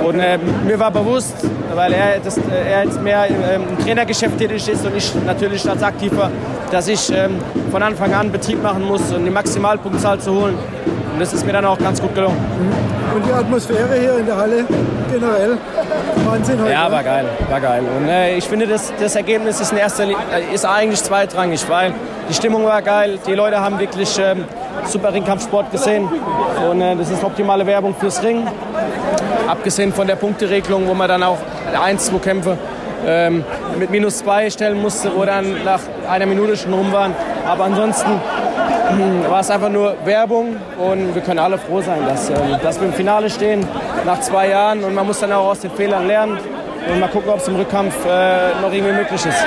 Und 0.04 0.20
äh, 0.20 0.38
mir 0.66 0.80
war 0.80 0.92
bewusst, 0.92 1.36
weil 1.76 1.94
er, 1.94 2.20
das, 2.20 2.38
äh, 2.38 2.42
er 2.72 2.84
jetzt 2.86 3.02
mehr 3.02 3.28
ähm, 3.30 3.64
im 3.70 3.84
Trainergeschäft 3.84 4.38
tätig 4.38 4.68
ist 4.68 4.86
und 4.86 4.96
ich 4.96 5.14
natürlich 5.26 5.70
als 5.70 5.84
Aktiver, 5.84 6.32
dass 6.72 6.88
ich 6.88 7.12
ähm, 7.12 7.38
von 7.72 7.84
Anfang 7.84 8.14
an 8.14 8.32
Betrieb 8.32 8.62
machen 8.64 8.86
muss, 8.86 9.12
um 9.12 9.24
die 9.24 9.32
Maximalpunktzahl 9.32 10.20
zu 10.20 10.34
holen. 10.34 10.56
Und 11.14 11.20
das 11.20 11.34
ist 11.34 11.46
mir 11.46 11.54
dann 11.54 11.66
auch 11.66 11.78
ganz 11.78 12.02
gut 12.02 12.16
gelungen. 12.16 12.38
Mhm. 12.38 13.16
Und 13.18 13.26
die 13.28 13.34
Atmosphäre 13.34 14.00
hier 14.00 14.18
in 14.18 14.26
der 14.26 14.38
Halle 14.38 14.66
generell, 15.12 15.58
Wahnsinn 16.26 16.62
heute. 16.62 16.72
Ja, 16.72 16.92
war 16.92 17.04
geil, 17.04 17.26
war 17.50 17.60
geil. 17.60 17.84
Und 17.98 18.08
äh, 18.08 18.36
ich 18.38 18.46
finde, 18.46 18.68
das, 18.68 18.94
das 19.00 19.16
Ergebnis 19.16 19.60
ist, 19.60 19.72
in 19.72 19.78
erster, 19.78 20.06
äh, 20.06 20.54
ist 20.54 20.66
eigentlich 20.66 21.02
zweitrangig, 21.04 21.68
weil 21.70 21.94
die 22.30 22.34
Stimmung 22.34 22.66
war 22.66 22.82
geil, 22.82 23.20
die 23.26 23.34
Leute 23.34 23.60
haben 23.60 23.80
wirklich 23.80 24.18
ähm, 24.20 24.46
super 24.86 25.14
Ringkampfsport 25.14 25.72
gesehen 25.72 26.08
und 26.70 26.82
äh, 26.82 26.96
das 26.96 27.10
ist 27.10 27.24
optimale 27.24 27.66
Werbung 27.66 27.96
fürs 27.96 28.22
Ring. 28.24 28.48
Abgesehen 29.48 29.94
von 29.94 30.08
der 30.08 30.16
Punkteregelung, 30.16 30.88
wo 30.88 30.94
man 30.94 31.08
dann 31.08 31.24
auch 31.24 31.40
ein, 31.84 31.98
zwei 31.98 32.20
Kämpfe 32.20 32.58
ähm, 33.06 33.44
mit 33.78 33.90
minus 33.90 34.20
zwei 34.20 34.50
stellen 34.50 34.82
musste, 34.82 35.12
wo 35.16 35.26
dann 35.26 35.64
nach 35.64 35.80
einer 36.10 36.26
Minute 36.26 36.56
schon 36.58 36.74
rum 36.74 36.92
waren. 36.92 37.16
Aber 37.48 37.66
ansonsten 37.66 38.12
war 39.30 39.40
es 39.42 39.50
einfach 39.50 39.70
nur 39.70 39.96
Werbung 40.06 40.56
und 40.78 41.14
wir 41.14 41.22
können 41.22 41.40
alle 41.40 41.58
froh 41.58 41.82
sein, 41.82 42.06
dass, 42.06 42.30
äh, 42.30 42.36
dass 42.64 42.80
wir 42.80 42.88
im 42.88 42.94
Finale 42.94 43.30
stehen 43.30 43.66
nach 44.06 44.20
zwei 44.22 44.50
Jahren 44.50 44.84
und 44.84 44.94
man 44.94 45.06
muss 45.06 45.20
dann 45.20 45.32
auch 45.32 45.48
aus 45.48 45.60
den 45.60 45.72
Fehlern 45.72 46.08
lernen 46.08 46.38
und 46.92 47.00
mal 47.00 47.10
gucken, 47.10 47.30
ob 47.30 47.38
es 47.38 47.48
im 47.48 47.56
Rückkampf 47.56 47.96
äh, 48.06 48.62
noch 48.62 48.72
irgendwie 48.72 48.94
möglich 48.94 49.26
ist. 49.26 49.46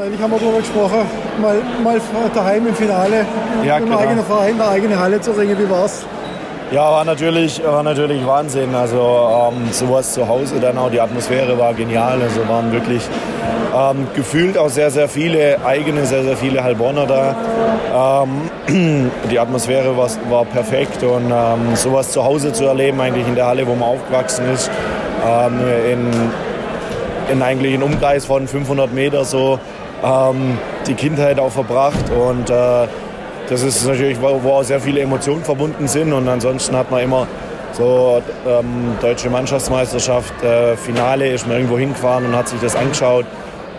Eigentlich 0.00 0.20
haben 0.20 0.32
wir 0.32 0.38
darüber 0.38 0.58
gesprochen, 0.58 1.06
mal, 1.40 1.60
mal 1.84 2.00
daheim 2.34 2.66
im 2.66 2.74
Finale, 2.74 3.26
ja, 3.62 3.76
im 3.76 3.84
genau. 3.84 3.98
eigenen 3.98 4.24
Verein, 4.24 4.50
in 4.50 4.58
der 4.58 4.68
eigenen 4.68 4.98
Halle 4.98 5.20
zu 5.20 5.32
ringen. 5.32 5.56
Wie 5.58 5.70
war's? 5.70 6.04
Ja, 6.72 6.90
war 6.90 7.04
natürlich, 7.04 7.62
war 7.62 7.82
natürlich 7.82 8.26
Wahnsinn. 8.26 8.74
Also 8.74 9.52
ähm, 9.52 9.70
sowas 9.72 10.14
zu 10.14 10.26
Hause 10.26 10.58
dann 10.58 10.78
auch, 10.78 10.88
die 10.90 11.00
Atmosphäre 11.00 11.58
war 11.58 11.74
genial. 11.74 12.22
Also 12.22 12.48
waren 12.48 12.72
wirklich 12.72 13.02
ähm, 13.76 14.06
gefühlt 14.14 14.56
auch 14.56 14.70
sehr, 14.70 14.90
sehr 14.90 15.06
viele 15.06 15.62
eigene, 15.66 16.06
sehr, 16.06 16.24
sehr 16.24 16.34
viele 16.34 16.64
Heilbronner 16.64 17.06
da. 17.06 18.24
Ähm, 18.68 19.10
die 19.30 19.38
Atmosphäre 19.38 19.94
war, 19.98 20.08
war 20.30 20.46
perfekt 20.46 21.02
und 21.02 21.30
ähm, 21.30 21.76
sowas 21.76 22.10
zu 22.10 22.24
Hause 22.24 22.54
zu 22.54 22.64
erleben, 22.64 22.98
eigentlich 23.02 23.26
in 23.28 23.34
der 23.34 23.48
Halle, 23.48 23.66
wo 23.66 23.74
man 23.74 23.90
aufgewachsen 23.90 24.46
ist, 24.50 24.70
ähm, 25.26 25.60
in, 25.92 26.10
in 27.30 27.42
eigentlich 27.42 27.74
einen 27.74 27.82
Umkreis 27.82 28.24
von 28.24 28.48
500 28.48 28.94
Meter 28.94 29.26
so 29.26 29.58
ähm, 30.02 30.56
die 30.86 30.94
Kindheit 30.94 31.38
auch 31.38 31.52
verbracht 31.52 32.10
und 32.10 32.48
äh, 32.48 32.86
das 33.48 33.62
ist 33.62 33.86
natürlich, 33.86 34.20
wo, 34.20 34.42
wo 34.42 34.50
auch 34.50 34.64
sehr 34.64 34.80
viele 34.80 35.00
Emotionen 35.00 35.44
verbunden 35.44 35.88
sind 35.88 36.12
und 36.12 36.28
ansonsten 36.28 36.76
hat 36.76 36.90
man 36.90 37.02
immer 37.02 37.26
so 37.72 38.22
ähm, 38.46 38.96
deutsche 39.00 39.30
Mannschaftsmeisterschaft, 39.30 40.42
äh, 40.42 40.76
Finale, 40.76 41.28
ist 41.28 41.46
man 41.46 41.56
irgendwo 41.56 41.78
hingefahren 41.78 42.26
und 42.26 42.36
hat 42.36 42.48
sich 42.48 42.60
das 42.60 42.76
angeschaut 42.76 43.26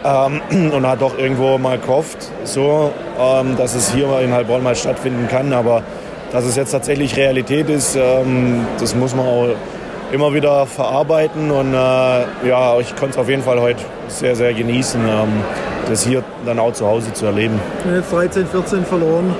ähm, 0.03 0.41
und 0.73 0.87
hat 0.87 1.01
doch 1.01 1.17
irgendwo 1.17 1.57
mal 1.57 1.77
gehofft, 1.77 2.17
so, 2.43 2.91
ähm, 3.19 3.55
dass 3.57 3.75
es 3.75 3.93
hier 3.93 4.19
in 4.19 4.33
Heilbronn 4.33 4.63
mal 4.63 4.75
stattfinden 4.75 5.27
kann. 5.27 5.53
Aber 5.53 5.83
dass 6.31 6.45
es 6.45 6.55
jetzt 6.55 6.71
tatsächlich 6.71 7.15
Realität 7.15 7.69
ist, 7.69 7.95
ähm, 7.95 8.65
das 8.79 8.95
muss 8.95 9.15
man 9.15 9.25
auch 9.25 9.47
immer 10.11 10.33
wieder 10.33 10.65
verarbeiten. 10.65 11.51
Und 11.51 11.73
äh, 11.73 12.47
ja, 12.47 12.79
ich 12.79 12.95
konnte 12.95 13.11
es 13.11 13.17
auf 13.17 13.29
jeden 13.29 13.43
Fall 13.43 13.59
heute 13.59 13.79
sehr, 14.07 14.35
sehr 14.35 14.53
genießen, 14.53 15.01
ähm, 15.01 15.43
das 15.89 16.05
hier 16.05 16.23
dann 16.45 16.59
auch 16.59 16.73
zu 16.73 16.85
Hause 16.87 17.13
zu 17.13 17.25
erleben. 17.25 17.59
Jetzt 17.93 18.11
13, 18.11 18.47
14 18.47 18.85
verloren. 18.85 19.35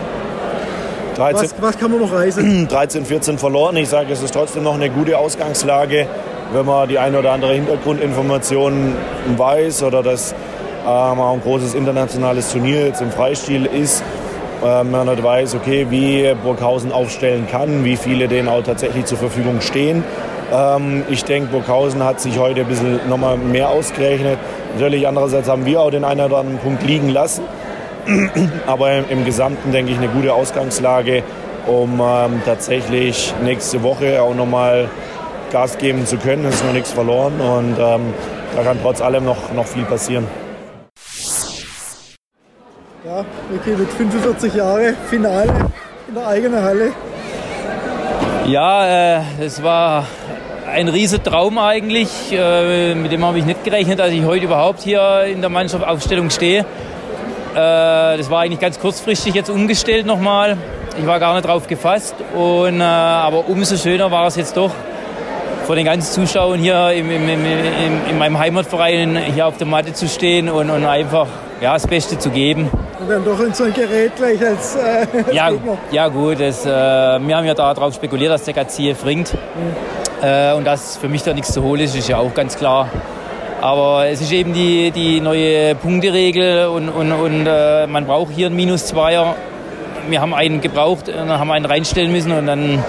13, 1.15 1.43
was, 1.43 1.55
was 1.61 1.77
kann 1.77 1.91
man 1.91 1.99
noch 1.99 2.11
reisen? 2.11 2.67
13, 2.67 3.05
14 3.05 3.37
verloren. 3.37 3.77
Ich 3.77 3.89
sage, 3.89 4.11
es 4.11 4.21
ist 4.21 4.33
trotzdem 4.33 4.63
noch 4.63 4.73
eine 4.73 4.89
gute 4.89 5.17
Ausgangslage, 5.17 6.07
wenn 6.53 6.65
man 6.65 6.87
die 6.89 6.97
eine 6.97 7.19
oder 7.19 7.31
andere 7.31 7.53
Hintergrundinformation 7.53 8.95
weiß 9.37 9.83
oder 9.83 10.01
dass 10.01 10.33
ähm, 10.85 10.87
auch 10.87 11.33
ein 11.33 11.41
großes 11.41 11.75
internationales 11.75 12.51
Turnier 12.51 12.87
jetzt 12.87 13.01
im 13.01 13.11
Freistil 13.11 13.65
ist. 13.65 14.03
Ähm, 14.63 14.91
man 14.91 15.07
nicht 15.07 15.21
weiß, 15.21 15.55
okay, 15.55 15.87
wie 15.89 16.33
Burghausen 16.41 16.91
aufstellen 16.91 17.47
kann, 17.49 17.83
wie 17.83 17.95
viele 17.95 18.27
denen 18.27 18.47
auch 18.47 18.63
tatsächlich 18.63 19.05
zur 19.05 19.17
Verfügung 19.17 19.61
stehen. 19.61 20.03
Ähm, 20.53 21.03
ich 21.09 21.25
denke, 21.25 21.49
Burghausen 21.51 22.03
hat 22.03 22.21
sich 22.21 22.37
heute 22.37 22.61
ein 22.61 22.67
bisschen 22.67 22.99
nochmal 23.09 23.37
mehr 23.37 23.69
ausgerechnet. 23.69 24.37
Natürlich, 24.73 25.07
andererseits 25.07 25.49
haben 25.49 25.65
wir 25.65 25.81
auch 25.81 25.89
den 25.89 26.03
einen 26.03 26.21
oder 26.21 26.37
anderen 26.37 26.59
Punkt 26.59 26.83
liegen 26.83 27.09
lassen. 27.09 27.43
Aber 28.67 28.91
im, 28.93 29.05
im 29.09 29.25
Gesamten 29.25 29.71
denke 29.71 29.91
ich 29.91 29.97
eine 29.97 30.09
gute 30.09 30.33
Ausgangslage, 30.33 31.23
um 31.65 31.99
ähm, 31.99 32.41
tatsächlich 32.45 33.33
nächste 33.43 33.81
Woche 33.81 34.21
auch 34.21 34.35
nochmal 34.35 34.89
Gas 35.51 35.77
geben 35.77 36.05
zu 36.05 36.17
können. 36.17 36.45
Es 36.45 36.55
ist 36.55 36.65
noch 36.65 36.73
nichts 36.73 36.91
verloren 36.91 37.39
und 37.39 37.77
ähm, 37.79 38.13
da 38.55 38.63
kann 38.63 38.77
trotz 38.81 39.01
allem 39.01 39.25
noch, 39.25 39.51
noch 39.53 39.65
viel 39.65 39.85
passieren. 39.85 40.27
Ja, 43.05 43.25
okay, 43.55 43.75
mit 43.77 43.89
45 43.89 44.53
Jahren 44.53 44.95
Finale 45.09 45.53
in 46.07 46.15
der 46.15 46.27
eigenen 46.27 46.63
Halle. 46.63 46.91
Ja, 48.45 48.85
äh, 48.85 49.21
es 49.39 49.63
war 49.63 50.05
ein 50.73 50.87
riesiger 50.87 51.23
Traum 51.23 51.57
eigentlich. 51.57 52.09
Äh, 52.31 52.95
mit 52.95 53.11
dem 53.11 53.23
habe 53.23 53.39
ich 53.39 53.45
nicht 53.45 53.63
gerechnet, 53.63 53.99
dass 53.99 54.11
ich 54.11 54.25
heute 54.25 54.45
überhaupt 54.45 54.81
hier 54.81 55.23
in 55.25 55.41
der 55.41 55.49
Mannschaftsaufstellung 55.49 56.29
stehe. 56.29 56.59
Äh, 56.59 56.65
das 57.53 58.29
war 58.29 58.41
eigentlich 58.41 58.59
ganz 58.59 58.79
kurzfristig 58.79 59.35
jetzt 59.35 59.49
umgestellt 59.49 60.05
nochmal. 60.05 60.57
Ich 60.99 61.05
war 61.05 61.19
gar 61.19 61.33
nicht 61.35 61.47
drauf 61.47 61.67
gefasst. 61.67 62.15
Und, 62.35 62.81
äh, 62.81 62.83
aber 62.83 63.47
umso 63.47 63.77
schöner 63.77 64.11
war 64.11 64.27
es 64.27 64.35
jetzt 64.35 64.57
doch, 64.57 64.71
vor 65.65 65.75
den 65.75 65.85
ganzen 65.85 66.11
Zuschauern 66.11 66.59
hier 66.59 66.91
im, 66.91 67.09
im, 67.09 67.29
im, 67.29 67.45
in 68.09 68.17
meinem 68.17 68.37
Heimatverein 68.37 69.17
hier 69.33 69.47
auf 69.47 69.57
der 69.57 69.67
Matte 69.67 69.93
zu 69.93 70.09
stehen 70.09 70.49
und, 70.49 70.69
und 70.69 70.85
einfach 70.85 71.27
ja, 71.61 71.73
das 71.73 71.87
Beste 71.87 72.19
zu 72.19 72.29
geben. 72.31 72.69
Und 72.99 73.09
dann 73.09 73.23
doch 73.23 73.39
in 73.39 73.53
so 73.53 73.63
ein 73.63 73.73
Gerät 73.73 74.15
gleich 74.15 74.45
als, 74.45 74.75
äh, 74.75 75.07
als 75.25 75.33
ja, 75.33 75.49
Gegner. 75.51 75.77
Ja 75.91 76.07
gut, 76.09 76.39
das, 76.39 76.65
äh, 76.65 76.69
wir 76.69 77.37
haben 77.37 77.45
ja 77.45 77.53
darauf 77.53 77.93
spekuliert, 77.93 78.31
dass 78.31 78.43
der 78.43 78.53
Gaziev 78.53 79.05
ringt. 79.05 79.33
Mhm. 79.33 80.02
Äh, 80.23 80.53
und 80.53 80.65
dass 80.65 80.97
für 80.97 81.09
mich 81.09 81.23
da 81.23 81.33
nichts 81.33 81.51
zu 81.51 81.61
holen 81.61 81.81
ist, 81.81 81.95
ist 81.95 82.07
ja 82.07 82.17
auch 82.17 82.33
ganz 82.33 82.57
klar. 82.57 82.89
Aber 83.61 84.07
es 84.07 84.21
ist 84.21 84.31
eben 84.31 84.53
die, 84.53 84.91
die 84.91 85.19
neue 85.19 85.75
Punkteregel 85.75 86.67
und, 86.67 86.89
und, 86.89 87.11
und 87.11 87.45
äh, 87.45 87.87
man 87.87 88.05
braucht 88.05 88.31
hier 88.33 88.47
einen 88.47 88.55
Minus-Zweier. 88.55 89.35
Wir 90.09 90.21
haben 90.21 90.33
einen 90.33 90.61
gebraucht, 90.61 91.07
und 91.07 91.15
dann 91.15 91.39
haben 91.39 91.47
wir 91.47 91.53
einen 91.53 91.65
reinstellen 91.65 92.11
müssen 92.11 92.31
und 92.31 92.45
dann 92.45 92.83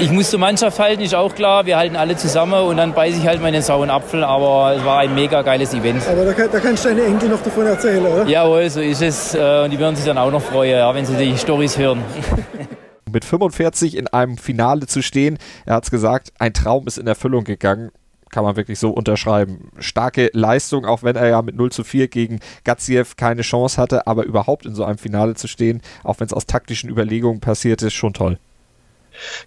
ich 0.00 0.10
muss 0.10 0.30
zur 0.30 0.40
Mannschaft 0.40 0.78
halten, 0.78 1.02
ist 1.02 1.14
auch 1.14 1.34
klar. 1.34 1.64
Wir 1.64 1.76
halten 1.76 1.94
alle 1.94 2.16
zusammen 2.16 2.60
und 2.60 2.76
dann 2.76 2.92
beiße 2.92 3.18
ich 3.18 3.26
halt 3.26 3.40
meinen 3.40 3.62
sauren 3.62 3.88
Apfel. 3.88 4.24
Aber 4.24 4.74
es 4.76 4.84
war 4.84 4.98
ein 4.98 5.14
mega 5.14 5.42
geiles 5.42 5.72
Event. 5.74 6.02
Aber 6.08 6.24
da, 6.24 6.32
da 6.32 6.58
kannst 6.58 6.84
du 6.84 6.88
deine 6.88 7.04
Enkel 7.04 7.28
noch 7.28 7.42
davon 7.42 7.66
erzählen, 7.66 8.04
oder? 8.04 8.26
Jawohl, 8.26 8.68
so 8.68 8.80
ist 8.80 9.00
es. 9.00 9.34
Äh, 9.34 9.62
und 9.64 9.70
die 9.70 9.78
würden 9.78 9.94
sich 9.94 10.04
dann 10.04 10.18
auch 10.18 10.30
noch 10.30 10.42
freuen, 10.42 10.78
ja, 10.78 10.92
wenn 10.92 11.06
sie 11.06 11.14
die 11.14 11.36
Storys 11.36 11.78
hören. 11.78 12.02
Mit 13.12 13.24
45 13.24 13.96
in 13.96 14.08
einem 14.08 14.38
Finale 14.38 14.86
zu 14.86 15.02
stehen, 15.02 15.38
er 15.66 15.74
hat 15.74 15.84
es 15.84 15.90
gesagt, 15.90 16.32
ein 16.38 16.54
Traum 16.54 16.86
ist 16.86 16.98
in 16.98 17.06
Erfüllung 17.06 17.44
gegangen 17.44 17.90
kann 18.32 18.44
man 18.44 18.56
wirklich 18.56 18.78
so 18.78 18.90
unterschreiben. 18.90 19.70
Starke 19.78 20.30
Leistung, 20.32 20.86
auch 20.86 21.02
wenn 21.02 21.14
er 21.16 21.28
ja 21.28 21.42
mit 21.42 21.54
0 21.54 21.70
zu 21.70 21.84
4 21.84 22.08
gegen 22.08 22.40
Gaziev 22.64 23.14
keine 23.16 23.42
Chance 23.42 23.80
hatte, 23.80 24.06
aber 24.06 24.24
überhaupt 24.24 24.66
in 24.66 24.74
so 24.74 24.84
einem 24.84 24.98
Finale 24.98 25.34
zu 25.34 25.46
stehen, 25.46 25.82
auch 26.02 26.18
wenn 26.18 26.26
es 26.26 26.32
aus 26.32 26.46
taktischen 26.46 26.90
Überlegungen 26.90 27.40
passiert 27.40 27.82
ist, 27.82 27.92
schon 27.92 28.14
toll. 28.14 28.38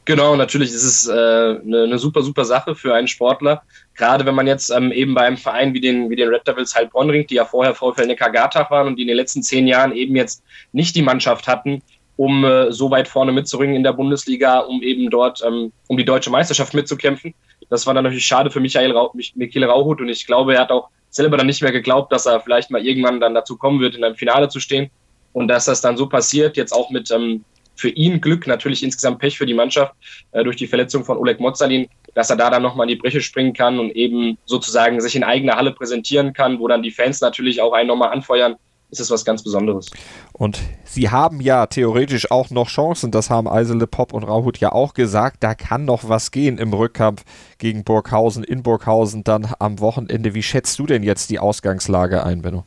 Genau, 0.06 0.36
natürlich 0.36 0.70
ist 0.70 0.84
es 0.84 1.08
äh, 1.08 1.12
eine, 1.12 1.84
eine, 1.84 1.98
super, 1.98 2.22
super 2.22 2.46
Sache 2.46 2.76
für 2.76 2.94
einen 2.94 3.08
Sportler. 3.08 3.64
Gerade 3.96 4.26
wenn 4.26 4.36
man 4.36 4.46
jetzt 4.46 4.70
ähm, 4.70 4.92
eben 4.92 5.16
bei 5.16 5.22
einem 5.22 5.38
Verein 5.38 5.74
wie 5.74 5.82
den, 5.82 6.10
wie 6.12 6.16
den 6.16 6.30
Red 6.30 6.48
Devils 6.48 6.76
Heilbronn 6.76 7.10
ringt, 7.10 7.32
die 7.32 7.36
ja 7.36 7.46
vorher 7.46 7.74
VfL 7.74 8.06
Neckargatach 8.06 8.70
waren 8.70 8.86
und 8.86 8.98
die 8.98 9.02
in 9.02 9.08
den 9.08 9.18
letzten 9.18 9.42
zehn 9.42 9.66
Jahren 9.66 9.92
eben 9.94 10.16
jetzt 10.16 10.44
nicht 10.72 10.96
die 10.96 11.02
Mannschaft 11.02 11.48
hatten, 11.48 11.82
um 12.18 12.46
äh, 12.46 12.72
so 12.72 12.92
weit 12.92 13.08
vorne 13.08 13.32
mitzuringen 13.32 13.76
in 13.76 13.84
der 13.84 13.94
Bundesliga, 13.94 14.60
um 14.60 14.82
eben 14.82 15.10
dort 15.10 15.44
ähm, 15.46 15.72
um 15.88 15.98
die 15.98 16.06
deutsche 16.06 16.30
Meisterschaft 16.30 16.74
mitzukämpfen. 16.74 17.34
Das 17.70 17.86
war 17.86 17.94
dann 17.94 18.04
natürlich 18.04 18.26
schade 18.26 18.52
für 18.52 18.60
Michael 18.60 18.92
Rau 18.92 19.14
Michael 19.36 19.66
Rauhut 19.66 20.02
und 20.02 20.10
ich 20.10 20.26
glaube, 20.26 20.56
er 20.56 20.62
hat 20.62 20.72
auch 20.72 20.90
selber 21.10 21.38
dann 21.38 21.48
nicht 21.48 21.62
mehr 21.62 21.72
geglaubt, 21.72 22.12
dass 22.12 22.26
er 22.26 22.42
vielleicht 22.42 22.72
mal 22.72 22.86
irgendwann 22.86 23.20
dann 23.20 23.34
dazu 23.34 23.58
kommen 23.58 23.80
wird, 23.80 23.96
in 23.96 24.04
einem 24.04 24.16
Finale 24.16 24.50
zu 24.50 24.60
stehen. 24.60 24.90
Und 25.34 25.48
dass 25.48 25.66
das 25.66 25.82
dann 25.82 25.98
so 25.98 26.08
passiert, 26.08 26.56
jetzt 26.58 26.72
auch 26.72 26.90
mit 26.90 27.12
ähm, 27.12 27.44
für 27.76 27.90
ihn 27.90 28.22
Glück, 28.22 28.48
natürlich 28.48 28.84
insgesamt 28.84 29.20
Pech 29.20 29.38
für 29.38 29.46
die 29.46 29.54
Mannschaft 29.54 29.94
äh, 30.32 30.44
durch 30.44 30.56
die 30.56 30.68
Verletzung 30.68 31.04
von 31.04 31.18
Oleg 31.18 31.40
Mozalin, 31.40 31.88
dass 32.14 32.30
er 32.30 32.38
da 32.38 32.50
dann 32.50 32.62
nochmal 32.62 32.86
in 32.90 32.96
die 32.96 33.02
Breche 33.02 33.22
springen 33.22 33.54
kann 33.54 33.80
und 33.80 33.92
eben 33.92 34.38
sozusagen 34.46 35.02
sich 35.02 35.16
in 35.16 35.24
eigener 35.24 35.56
Halle 35.56 35.72
präsentieren 35.72 36.34
kann, 36.34 36.60
wo 36.60 36.68
dann 36.68 36.84
die 36.84 36.92
Fans 36.92 37.20
natürlich 37.20 37.62
auch 37.62 37.74
einen 37.74 37.88
nochmal 37.88 38.12
anfeuern 38.12 38.56
ist 39.00 39.06
es 39.08 39.12
was 39.12 39.26
ganz 39.26 39.44
Besonderes. 39.44 39.90
Und 40.34 40.60
sie 40.84 41.10
haben 41.10 41.42
ja 41.42 41.66
theoretisch 41.68 42.32
auch 42.32 42.50
noch 42.50 42.68
Chancen, 42.68 43.12
das 43.12 43.30
haben 43.30 43.48
Eisele 43.48 43.88
Pop 43.88 44.14
und 44.14 44.24
Rauhut 44.24 44.58
ja 44.60 44.72
auch 44.72 44.94
gesagt, 44.94 45.38
da 45.44 45.54
kann 45.54 45.86
noch 45.86 46.08
was 46.08 46.32
gehen 46.32 46.58
im 46.58 46.74
Rückkampf 46.74 47.24
gegen 47.58 47.84
Burghausen, 47.84 48.44
in 48.44 48.64
Burghausen 48.64 49.24
dann 49.24 49.54
am 49.60 49.80
Wochenende. 49.80 50.34
Wie 50.34 50.44
schätzt 50.44 50.80
du 50.80 50.86
denn 50.86 51.04
jetzt 51.04 51.30
die 51.30 51.40
Ausgangslage 51.40 52.24
ein, 52.26 52.42
Benno? 52.42 52.66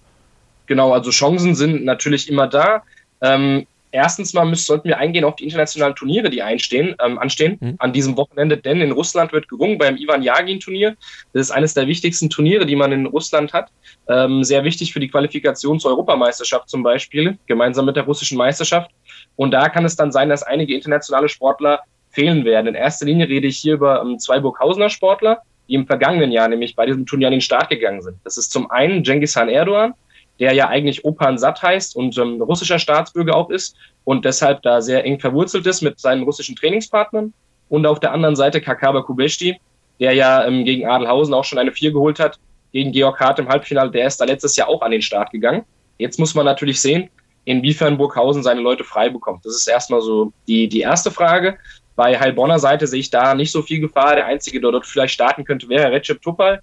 Genau, 0.66 0.92
also 0.92 1.10
Chancen 1.10 1.54
sind 1.54 1.84
natürlich 1.84 2.28
immer 2.28 2.46
da. 2.46 2.82
Ähm, 3.20 3.66
Erstens 3.90 4.34
mal 4.34 4.44
müssen, 4.44 4.64
sollten 4.64 4.88
wir 4.88 4.98
eingehen 4.98 5.24
auf 5.24 5.36
die 5.36 5.44
internationalen 5.44 5.94
Turniere, 5.94 6.30
die 6.30 6.42
einstehen, 6.42 6.94
ähm, 7.04 7.18
anstehen 7.18 7.58
mhm. 7.60 7.74
an 7.78 7.92
diesem 7.92 8.16
Wochenende, 8.16 8.56
denn 8.58 8.80
in 8.80 8.92
Russland 8.92 9.32
wird 9.32 9.48
gerungen 9.48 9.78
beim 9.78 9.96
Ivan 9.96 10.22
Jagin-Turnier. 10.22 10.96
Das 11.32 11.46
ist 11.46 11.50
eines 11.50 11.74
der 11.74 11.86
wichtigsten 11.86 12.28
Turniere, 12.28 12.66
die 12.66 12.76
man 12.76 12.92
in 12.92 13.06
Russland 13.06 13.52
hat. 13.52 13.70
Ähm, 14.08 14.44
sehr 14.44 14.64
wichtig 14.64 14.92
für 14.92 15.00
die 15.00 15.08
Qualifikation 15.08 15.80
zur 15.80 15.92
Europameisterschaft 15.92 16.68
zum 16.68 16.82
Beispiel, 16.82 17.38
gemeinsam 17.46 17.86
mit 17.86 17.96
der 17.96 18.04
russischen 18.04 18.36
Meisterschaft. 18.36 18.90
Und 19.36 19.52
da 19.52 19.68
kann 19.68 19.84
es 19.84 19.96
dann 19.96 20.12
sein, 20.12 20.28
dass 20.28 20.42
einige 20.42 20.74
internationale 20.74 21.28
Sportler 21.28 21.80
fehlen 22.10 22.44
werden. 22.44 22.68
In 22.68 22.74
erster 22.74 23.06
Linie 23.06 23.28
rede 23.28 23.46
ich 23.46 23.58
hier 23.58 23.74
über 23.74 24.02
ähm, 24.02 24.18
zwei 24.18 24.40
Burghausener 24.40 24.90
Sportler, 24.90 25.42
die 25.68 25.74
im 25.74 25.86
vergangenen 25.86 26.32
Jahr 26.32 26.48
nämlich 26.48 26.74
bei 26.74 26.86
diesem 26.86 27.06
Turnier 27.06 27.28
an 27.28 27.32
den 27.32 27.40
Start 27.40 27.68
gegangen 27.68 28.02
sind. 28.02 28.16
Das 28.24 28.36
ist 28.36 28.50
zum 28.50 28.70
einen 28.70 29.02
Genghis 29.02 29.34
Khan 29.34 29.48
Erdogan, 29.48 29.94
der 30.40 30.52
ja 30.52 30.68
eigentlich 30.68 31.04
Opan 31.04 31.38
Sat 31.38 31.62
heißt 31.62 31.96
und 31.96 32.16
ähm, 32.18 32.40
russischer 32.40 32.78
Staatsbürger 32.78 33.36
auch 33.36 33.50
ist 33.50 33.76
und 34.04 34.24
deshalb 34.24 34.62
da 34.62 34.80
sehr 34.80 35.04
eng 35.04 35.18
verwurzelt 35.20 35.66
ist 35.66 35.82
mit 35.82 35.98
seinen 35.98 36.22
russischen 36.22 36.56
Trainingspartnern. 36.56 37.32
Und 37.68 37.86
auf 37.86 38.00
der 38.00 38.12
anderen 38.12 38.36
Seite 38.36 38.60
Kakaba 38.60 39.02
Kubeshti, 39.02 39.60
der 40.00 40.14
ja 40.14 40.46
ähm, 40.46 40.64
gegen 40.64 40.86
Adelhausen 40.86 41.34
auch 41.34 41.44
schon 41.44 41.58
eine 41.58 41.72
4 41.72 41.92
geholt 41.92 42.18
hat, 42.18 42.38
gegen 42.72 42.92
Georg 42.92 43.18
Hart 43.20 43.38
im 43.38 43.48
Halbfinale, 43.48 43.90
der 43.90 44.06
ist 44.06 44.20
da 44.20 44.24
letztes 44.24 44.56
Jahr 44.56 44.68
auch 44.68 44.82
an 44.82 44.90
den 44.90 45.02
Start 45.02 45.30
gegangen. 45.30 45.64
Jetzt 45.98 46.18
muss 46.18 46.34
man 46.34 46.44
natürlich 46.44 46.80
sehen, 46.80 47.10
inwiefern 47.44 47.98
Burghausen 47.98 48.42
seine 48.42 48.60
Leute 48.60 48.84
frei 48.84 49.08
bekommt. 49.08 49.44
Das 49.44 49.54
ist 49.54 49.66
erstmal 49.66 50.00
so 50.00 50.32
die, 50.46 50.68
die 50.68 50.80
erste 50.80 51.10
Frage. 51.10 51.58
Bei 51.96 52.18
Heilbronner 52.18 52.58
Seite 52.58 52.86
sehe 52.86 53.00
ich 53.00 53.10
da 53.10 53.34
nicht 53.34 53.50
so 53.50 53.62
viel 53.62 53.80
Gefahr. 53.80 54.14
Der 54.14 54.26
Einzige, 54.26 54.60
der 54.60 54.70
dort 54.70 54.86
vielleicht 54.86 55.14
starten 55.14 55.44
könnte, 55.44 55.68
wäre 55.68 55.90
Recep 55.90 56.22
Tupal. 56.22 56.62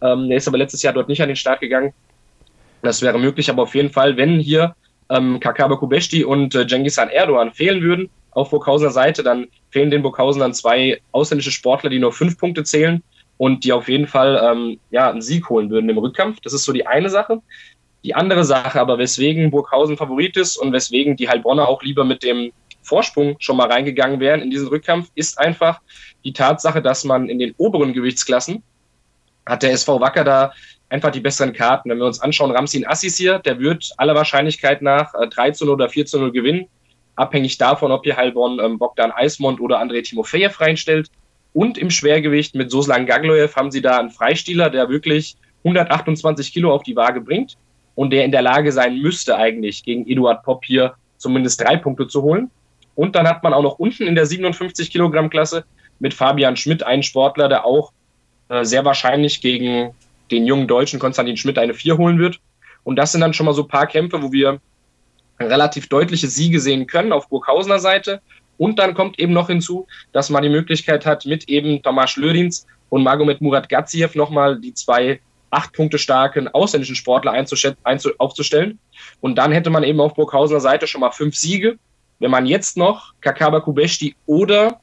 Ähm, 0.00 0.28
der 0.28 0.36
ist 0.36 0.46
aber 0.46 0.58
letztes 0.58 0.82
Jahr 0.82 0.92
dort 0.92 1.08
nicht 1.08 1.20
an 1.20 1.28
den 1.28 1.36
Start 1.36 1.60
gegangen. 1.60 1.92
Das 2.82 3.02
wäre 3.02 3.18
möglich, 3.18 3.50
aber 3.50 3.62
auf 3.62 3.74
jeden 3.74 3.90
Fall, 3.90 4.16
wenn 4.16 4.38
hier 4.38 4.74
ähm, 5.10 5.40
Kakaba 5.40 5.76
Kubeshti 5.76 6.24
und 6.24 6.54
äh, 6.54 6.66
Cengiz 6.66 6.96
Erdogan 6.98 7.52
fehlen 7.52 7.82
würden 7.82 8.10
auf 8.32 8.50
Burghausener 8.50 8.90
Seite, 8.90 9.22
dann 9.22 9.48
fehlen 9.70 9.90
den 9.90 10.02
Burghausen 10.02 10.40
dann 10.40 10.54
zwei 10.54 11.00
ausländische 11.12 11.50
Sportler, 11.50 11.90
die 11.90 11.98
nur 11.98 12.12
fünf 12.12 12.38
Punkte 12.38 12.64
zählen 12.64 13.02
und 13.36 13.64
die 13.64 13.72
auf 13.72 13.88
jeden 13.88 14.06
Fall 14.06 14.40
ähm, 14.44 14.78
ja, 14.90 15.10
einen 15.10 15.22
Sieg 15.22 15.48
holen 15.48 15.70
würden 15.70 15.88
im 15.88 15.98
Rückkampf. 15.98 16.40
Das 16.40 16.52
ist 16.52 16.64
so 16.64 16.72
die 16.72 16.86
eine 16.86 17.10
Sache. 17.10 17.40
Die 18.04 18.14
andere 18.14 18.44
Sache 18.44 18.80
aber, 18.80 18.98
weswegen 18.98 19.50
Burghausen 19.50 19.96
Favorit 19.96 20.36
ist 20.36 20.56
und 20.56 20.72
weswegen 20.72 21.16
die 21.16 21.28
Heilbronner 21.28 21.68
auch 21.68 21.82
lieber 21.82 22.04
mit 22.04 22.22
dem 22.22 22.52
Vorsprung 22.82 23.36
schon 23.38 23.56
mal 23.56 23.70
reingegangen 23.70 24.20
wären 24.20 24.40
in 24.40 24.50
diesen 24.50 24.68
Rückkampf, 24.68 25.10
ist 25.14 25.38
einfach 25.38 25.80
die 26.24 26.32
Tatsache, 26.32 26.80
dass 26.80 27.04
man 27.04 27.28
in 27.28 27.38
den 27.38 27.54
oberen 27.58 27.92
Gewichtsklassen 27.92 28.62
hat 29.46 29.62
der 29.62 29.72
SV 29.72 30.00
Wacker 30.00 30.24
da 30.24 30.52
einfach 30.88 31.10
die 31.10 31.20
besseren 31.20 31.52
Karten. 31.52 31.90
Wenn 31.90 31.98
wir 31.98 32.06
uns 32.06 32.20
anschauen, 32.20 32.50
Ramsin 32.50 32.86
Assis 32.86 33.16
hier, 33.16 33.38
der 33.38 33.58
wird 33.58 33.92
aller 33.96 34.14
Wahrscheinlichkeit 34.14 34.82
nach 34.82 35.12
3 35.12 35.52
zu 35.52 35.64
0 35.64 35.74
oder 35.74 35.88
4 35.88 36.06
zu 36.06 36.18
0 36.18 36.32
gewinnen, 36.32 36.66
abhängig 37.16 37.58
davon, 37.58 37.92
ob 37.92 38.04
hier 38.04 38.16
Heilbronn 38.16 38.58
ähm, 38.60 38.78
Bogdan 38.78 39.12
Eismond 39.12 39.60
oder 39.60 39.80
André 39.80 40.02
Timofejew 40.02 40.50
reinstellt. 40.58 41.10
Und 41.52 41.78
im 41.78 41.90
Schwergewicht 41.90 42.54
mit 42.54 42.70
Soslan 42.70 43.06
Gaglojew 43.06 43.48
haben 43.56 43.70
sie 43.70 43.82
da 43.82 43.98
einen 43.98 44.10
Freistieler, 44.10 44.70
der 44.70 44.88
wirklich 44.88 45.36
128 45.64 46.52
Kilo 46.52 46.72
auf 46.72 46.82
die 46.82 46.94
Waage 46.94 47.20
bringt 47.20 47.56
und 47.94 48.10
der 48.10 48.24
in 48.24 48.30
der 48.30 48.42
Lage 48.42 48.70
sein 48.70 48.98
müsste 48.98 49.36
eigentlich 49.36 49.82
gegen 49.82 50.06
Eduard 50.06 50.44
Popp 50.44 50.64
hier 50.64 50.94
zumindest 51.16 51.60
drei 51.60 51.76
Punkte 51.76 52.06
zu 52.06 52.22
holen. 52.22 52.50
Und 52.94 53.16
dann 53.16 53.26
hat 53.26 53.42
man 53.42 53.52
auch 53.54 53.62
noch 53.62 53.78
unten 53.78 54.04
in 54.04 54.14
der 54.14 54.26
57 54.26 54.90
Kilogramm 54.90 55.30
Klasse 55.30 55.64
mit 55.98 56.14
Fabian 56.14 56.56
Schmidt 56.56 56.82
einen 56.82 57.02
Sportler, 57.02 57.48
der 57.48 57.64
auch 57.64 57.92
äh, 58.48 58.64
sehr 58.64 58.84
wahrscheinlich 58.84 59.40
gegen 59.40 59.94
den 60.30 60.46
jungen 60.46 60.68
Deutschen 60.68 60.98
Konstantin 60.98 61.36
Schmidt 61.36 61.58
eine 61.58 61.74
4 61.74 61.98
holen 61.98 62.18
wird. 62.18 62.40
Und 62.84 62.96
das 62.96 63.12
sind 63.12 63.20
dann 63.20 63.34
schon 63.34 63.46
mal 63.46 63.54
so 63.54 63.62
ein 63.62 63.68
paar 63.68 63.86
Kämpfe, 63.86 64.22
wo 64.22 64.32
wir 64.32 64.60
relativ 65.40 65.88
deutliche 65.88 66.28
Siege 66.28 66.60
sehen 66.60 66.86
können 66.86 67.12
auf 67.12 67.28
Burghausener 67.28 67.78
Seite. 67.78 68.20
Und 68.56 68.78
dann 68.78 68.94
kommt 68.94 69.18
eben 69.18 69.32
noch 69.32 69.48
hinzu, 69.48 69.86
dass 70.12 70.30
man 70.30 70.42
die 70.42 70.48
Möglichkeit 70.48 71.06
hat, 71.06 71.26
mit 71.26 71.48
eben 71.48 71.82
Tomasz 71.82 72.16
Lödins 72.16 72.66
und 72.88 73.04
Magomed 73.04 73.40
Murat 73.40 73.68
Gaziev 73.68 74.14
nochmal 74.14 74.60
die 74.60 74.74
zwei 74.74 75.20
acht 75.50 75.72
Punkte 75.72 75.98
starken 75.98 76.48
ausländischen 76.48 76.96
Sportler 76.96 77.32
aufzustellen. 78.18 78.78
Und 79.20 79.36
dann 79.36 79.52
hätte 79.52 79.70
man 79.70 79.84
eben 79.84 80.00
auf 80.00 80.14
Burghausener 80.14 80.60
Seite 80.60 80.86
schon 80.86 81.00
mal 81.00 81.10
fünf 81.10 81.36
Siege. 81.36 81.78
Wenn 82.18 82.30
man 82.30 82.46
jetzt 82.46 82.76
noch 82.76 83.14
Kakaba 83.20 83.60
Kubeshti 83.60 84.16
oder, 84.26 84.80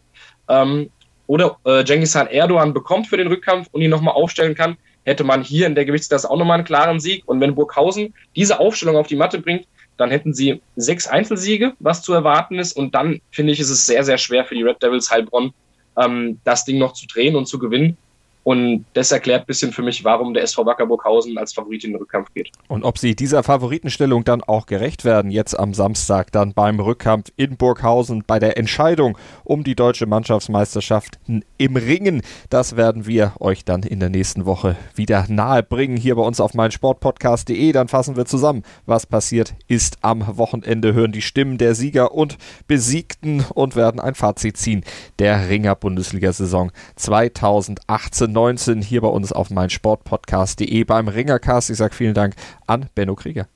ähm, 0.48 0.90
oder 1.28 1.58
äh, 1.66 1.84
Khan 1.84 2.28
Erdogan 2.28 2.74
bekommt 2.74 3.08
für 3.08 3.18
den 3.18 3.28
Rückkampf 3.28 3.68
und 3.72 3.82
ihn 3.82 3.90
nochmal 3.90 4.16
aufstellen 4.16 4.56
kann, 4.56 4.78
hätte 5.06 5.24
man 5.24 5.44
hier 5.44 5.68
in 5.68 5.76
der 5.76 5.86
Gewichtsklasse 5.86 6.30
auch 6.30 6.38
nochmal 6.38 6.56
einen 6.56 6.66
klaren 6.66 7.00
Sieg. 7.00 7.24
Und 7.26 7.40
wenn 7.40 7.56
Burghausen 7.56 8.14
diese 8.36 8.60
Aufstellung 8.60 8.98
auf 8.98 9.08
die 9.08 9.16
Matte 9.16 9.40
bringt, 9.40 9.66
dann 9.98 10.12
hätten 10.12 10.34
sie 10.34 10.62
sechs 10.76 11.08
Einzelsiege, 11.08 11.74
was 11.80 12.02
zu 12.02 12.14
erwarten 12.14 12.60
ist. 12.60 12.74
Und 12.74 12.96
dann 12.96 13.22
finde 13.32 13.54
ich, 13.54 13.60
ist 13.60 13.70
es 13.70 13.86
sehr, 13.86 14.04
sehr 14.04 14.18
schwer 14.18 14.44
für 14.44 14.56
die 14.56 14.64
Red 14.64 14.82
Devils 14.84 15.10
Heilbronn, 15.10 15.54
ähm, 15.98 16.40
das 16.44 16.66
Ding 16.66 16.78
noch 16.80 16.94
zu 16.94 17.08
drehen 17.08 17.36
und 17.36 17.46
zu 17.46 17.60
gewinnen. 17.60 17.98
Und 18.46 18.86
das 18.94 19.12
erklärt 19.12 19.42
ein 19.42 19.46
bisschen 19.48 19.72
für 19.72 19.82
mich, 19.82 20.04
warum 20.04 20.36
der 20.36 20.44
SV 20.44 20.68
Wacker 20.68 20.86
Burghausen 20.86 21.36
als 21.40 21.52
Favorit 21.52 21.84
in 21.84 21.94
den 21.94 21.98
Rückkampf 21.98 22.32
geht. 22.36 22.52
Und 22.68 22.84
ob 22.84 23.00
sie 23.00 23.16
dieser 23.16 23.42
Favoritenstellung 23.42 24.24
dann 24.24 24.44
auch 24.44 24.68
gerecht 24.68 25.04
werden, 25.04 25.32
jetzt 25.32 25.58
am 25.58 25.74
Samstag 25.74 26.32
dann 26.32 26.54
beim 26.54 26.80
Rückkampf 26.80 27.32
in 27.38 27.58
Burghausen 27.58 28.24
bei 28.26 28.38
der 28.38 28.56
Entscheidung 28.56 29.18
um 29.46 29.64
die 29.64 29.74
deutsche 29.74 30.06
Mannschaftsmeisterschaft 30.06 31.18
im 31.58 31.76
Ringen, 31.76 32.22
das 32.52 32.78
werden 32.78 33.08
wir 33.08 33.34
euch 33.40 33.66
dann 33.66 33.82
in 33.82 34.00
der 34.00 34.10
nächsten 34.10 34.46
Woche 34.46 34.76
wieder 34.94 35.26
nahe 35.28 35.64
bringen 35.64 35.98
hier 35.98 36.14
bei 36.14 36.22
uns 36.22 36.40
auf 36.40 36.54
meinsportpodcast.de. 36.54 37.72
Dann 37.72 37.88
fassen 37.88 38.16
wir 38.16 38.26
zusammen, 38.26 38.62
was 38.86 39.08
passiert 39.08 39.56
ist 39.68 39.98
am 40.02 40.38
Wochenende, 40.38 40.94
hören 40.94 41.12
die 41.12 41.24
Stimmen 41.24 41.58
der 41.58 41.74
Sieger 41.74 42.14
und 42.14 42.38
Besiegten 42.68 43.44
und 43.56 43.76
werden 43.76 44.00
ein 44.00 44.14
Fazit 44.14 44.58
ziehen 44.58 44.84
der 45.18 45.50
Ringer 45.50 45.74
Bundesliga-Saison 45.74 46.72
2018. 46.96 48.35
19 48.36 48.82
hier 48.82 49.02
bei 49.02 49.08
uns 49.08 49.32
auf 49.32 49.50
meinsportpodcast.de 49.50 50.84
beim 50.84 51.08
Ringercast. 51.08 51.72
Ich 51.72 51.78
sage 51.78 51.96
vielen 51.96 52.14
Dank 52.14 52.36
an 52.68 52.88
Benno 52.94 53.16
Krieger. 53.16 53.48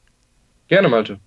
Gerne, 0.67 0.89
Malte. 0.89 1.19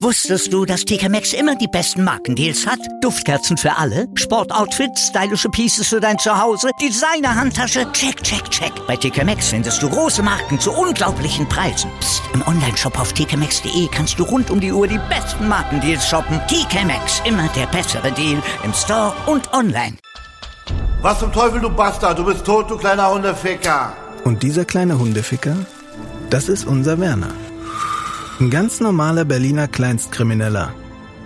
Wusstest 0.00 0.52
du, 0.52 0.64
dass 0.64 0.84
TK 0.84 1.08
Maxx 1.10 1.32
immer 1.34 1.54
die 1.54 1.68
besten 1.68 2.02
Markendeals 2.02 2.66
hat? 2.66 2.78
Duftkerzen 3.02 3.56
für 3.56 3.76
alle, 3.76 4.08
Sportoutfits, 4.14 5.08
stylische 5.08 5.48
Pieces 5.50 5.88
für 5.88 6.00
dein 6.00 6.18
Zuhause, 6.18 6.70
Designer-Handtasche, 6.80 7.86
check, 7.92 8.22
check, 8.22 8.48
check. 8.50 8.72
Bei 8.86 8.96
TK 8.96 9.24
Maxx 9.24 9.50
findest 9.50 9.82
du 9.82 9.90
große 9.90 10.22
Marken 10.22 10.58
zu 10.58 10.72
unglaublichen 10.72 11.48
Preisen. 11.48 11.90
Psst. 12.00 12.22
im 12.34 12.42
Onlineshop 12.46 12.98
auf 12.98 13.12
tkmaxx.de 13.12 13.88
kannst 13.92 14.18
du 14.18 14.24
rund 14.24 14.50
um 14.50 14.58
die 14.58 14.72
Uhr 14.72 14.88
die 14.88 15.00
besten 15.08 15.46
Markendeals 15.46 16.08
shoppen. 16.08 16.40
TK 16.48 16.84
Maxx, 16.86 17.22
immer 17.26 17.48
der 17.54 17.66
bessere 17.66 18.10
Deal 18.12 18.42
im 18.64 18.72
Store 18.72 19.14
und 19.26 19.52
online. 19.52 19.96
Was 21.02 21.18
zum 21.18 21.32
Teufel, 21.32 21.60
du 21.60 21.68
Bastard? 21.68 22.16
Du 22.16 22.24
bist 22.24 22.44
tot, 22.46 22.70
du 22.70 22.76
kleiner 22.76 23.12
Hundeficker. 23.12 23.92
Und 24.22 24.44
dieser 24.44 24.64
kleine 24.64 25.00
Hundeficker, 25.00 25.56
das 26.30 26.48
ist 26.48 26.64
unser 26.64 27.00
Werner. 27.00 27.34
Ein 28.38 28.50
ganz 28.50 28.78
normaler 28.78 29.24
Berliner 29.24 29.66
Kleinstkrimineller, 29.66 30.72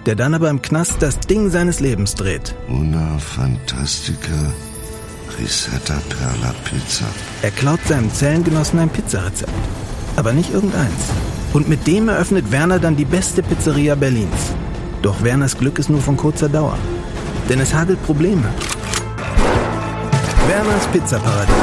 der 0.07 0.15
dann 0.15 0.33
aber 0.33 0.49
im 0.49 0.63
Knast 0.63 1.03
das 1.03 1.21
Ding 1.21 1.51
seines 1.51 1.81
Lebens 1.81 2.15
dreht. 2.15 2.55
Una 2.69 3.19
Fantastica 3.19 4.33
Risetta 5.39 6.01
Perla 6.09 6.55
Pizza. 6.65 7.05
Er 7.43 7.51
klaut 7.51 7.81
seinem 7.87 8.11
Zellengenossen 8.15 8.79
ein 8.79 8.89
Pizzarezept. 8.89 9.53
Aber 10.17 10.33
nicht 10.33 10.55
irgendeins. 10.55 11.11
Und 11.53 11.69
mit 11.69 11.87
dem 11.87 12.09
eröffnet 12.09 12.51
Werner 12.51 12.79
dann 12.79 12.97
die 12.97 13.05
beste 13.05 13.43
Pizzeria 13.43 13.95
Berlins. 13.95 14.55
Doch 15.03 15.23
Werners 15.23 15.59
Glück 15.59 15.79
ist 15.79 15.91
nur 15.91 16.01
von 16.01 16.17
kurzer 16.17 16.49
Dauer. 16.49 16.79
Denn 17.51 17.61
es 17.61 17.75
hagelt 17.75 18.03
Probleme. 18.07 18.49
Werners 20.49 20.87
Pizzaparadies. 20.93 21.55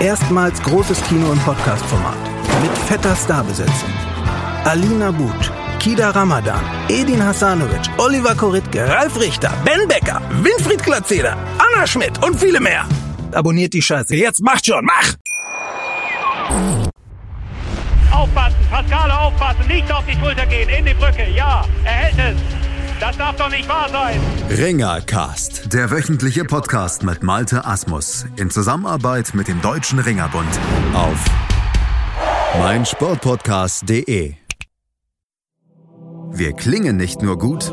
Erstmals 0.00 0.62
großes 0.62 1.02
Kino- 1.04 1.30
und 1.30 1.44
Podcast-Format. 1.44 2.16
Mit 2.62 2.76
fetter 2.88 3.14
Starbesetzung. 3.16 3.92
Alina 4.64 5.10
But, 5.10 5.52
Kida 5.78 6.08
Ramadan, 6.10 6.60
Edin 6.88 7.22
Hasanovic, 7.22 7.82
Oliver 7.98 8.34
Koritke, 8.34 8.88
Ralf 8.88 9.20
Richter, 9.20 9.52
Ben 9.64 9.86
Becker, 9.86 10.22
Winfried 10.42 10.82
Glatzeder, 10.82 11.36
Anna 11.58 11.86
Schmidt 11.86 12.24
und 12.24 12.40
viele 12.40 12.60
mehr. 12.60 12.86
Abonniert 13.32 13.74
die 13.74 13.82
Scheiße. 13.82 14.16
Jetzt 14.16 14.40
macht 14.42 14.64
schon, 14.64 14.86
mach! 14.86 15.12
Aufpassen, 18.10 18.56
Pascale 18.70 19.18
aufpassen, 19.18 19.66
nicht 19.68 19.92
auf 19.92 20.04
die 20.06 20.18
Schulter 20.18 20.46
gehen, 20.46 20.70
in 20.70 20.86
die 20.86 20.94
Brücke, 20.94 21.28
ja, 21.36 21.64
er 21.84 21.92
hält 21.92 22.18
es. 22.18 22.63
Das 23.00 23.16
darf 23.18 23.36
doch 23.36 23.50
nicht 23.50 23.68
wahr 23.68 23.88
sein. 23.88 24.20
Ringercast, 24.50 25.72
der 25.72 25.90
wöchentliche 25.90 26.44
Podcast 26.44 27.02
mit 27.02 27.22
Malte 27.22 27.64
Asmus 27.64 28.26
in 28.36 28.50
Zusammenarbeit 28.50 29.34
mit 29.34 29.48
dem 29.48 29.60
Deutschen 29.60 29.98
Ringerbund 29.98 30.48
auf 30.94 31.24
meinsportpodcast.de. 32.58 34.34
Wir 36.36 36.52
klingen 36.52 36.96
nicht 36.96 37.22
nur 37.22 37.38
gut, 37.38 37.72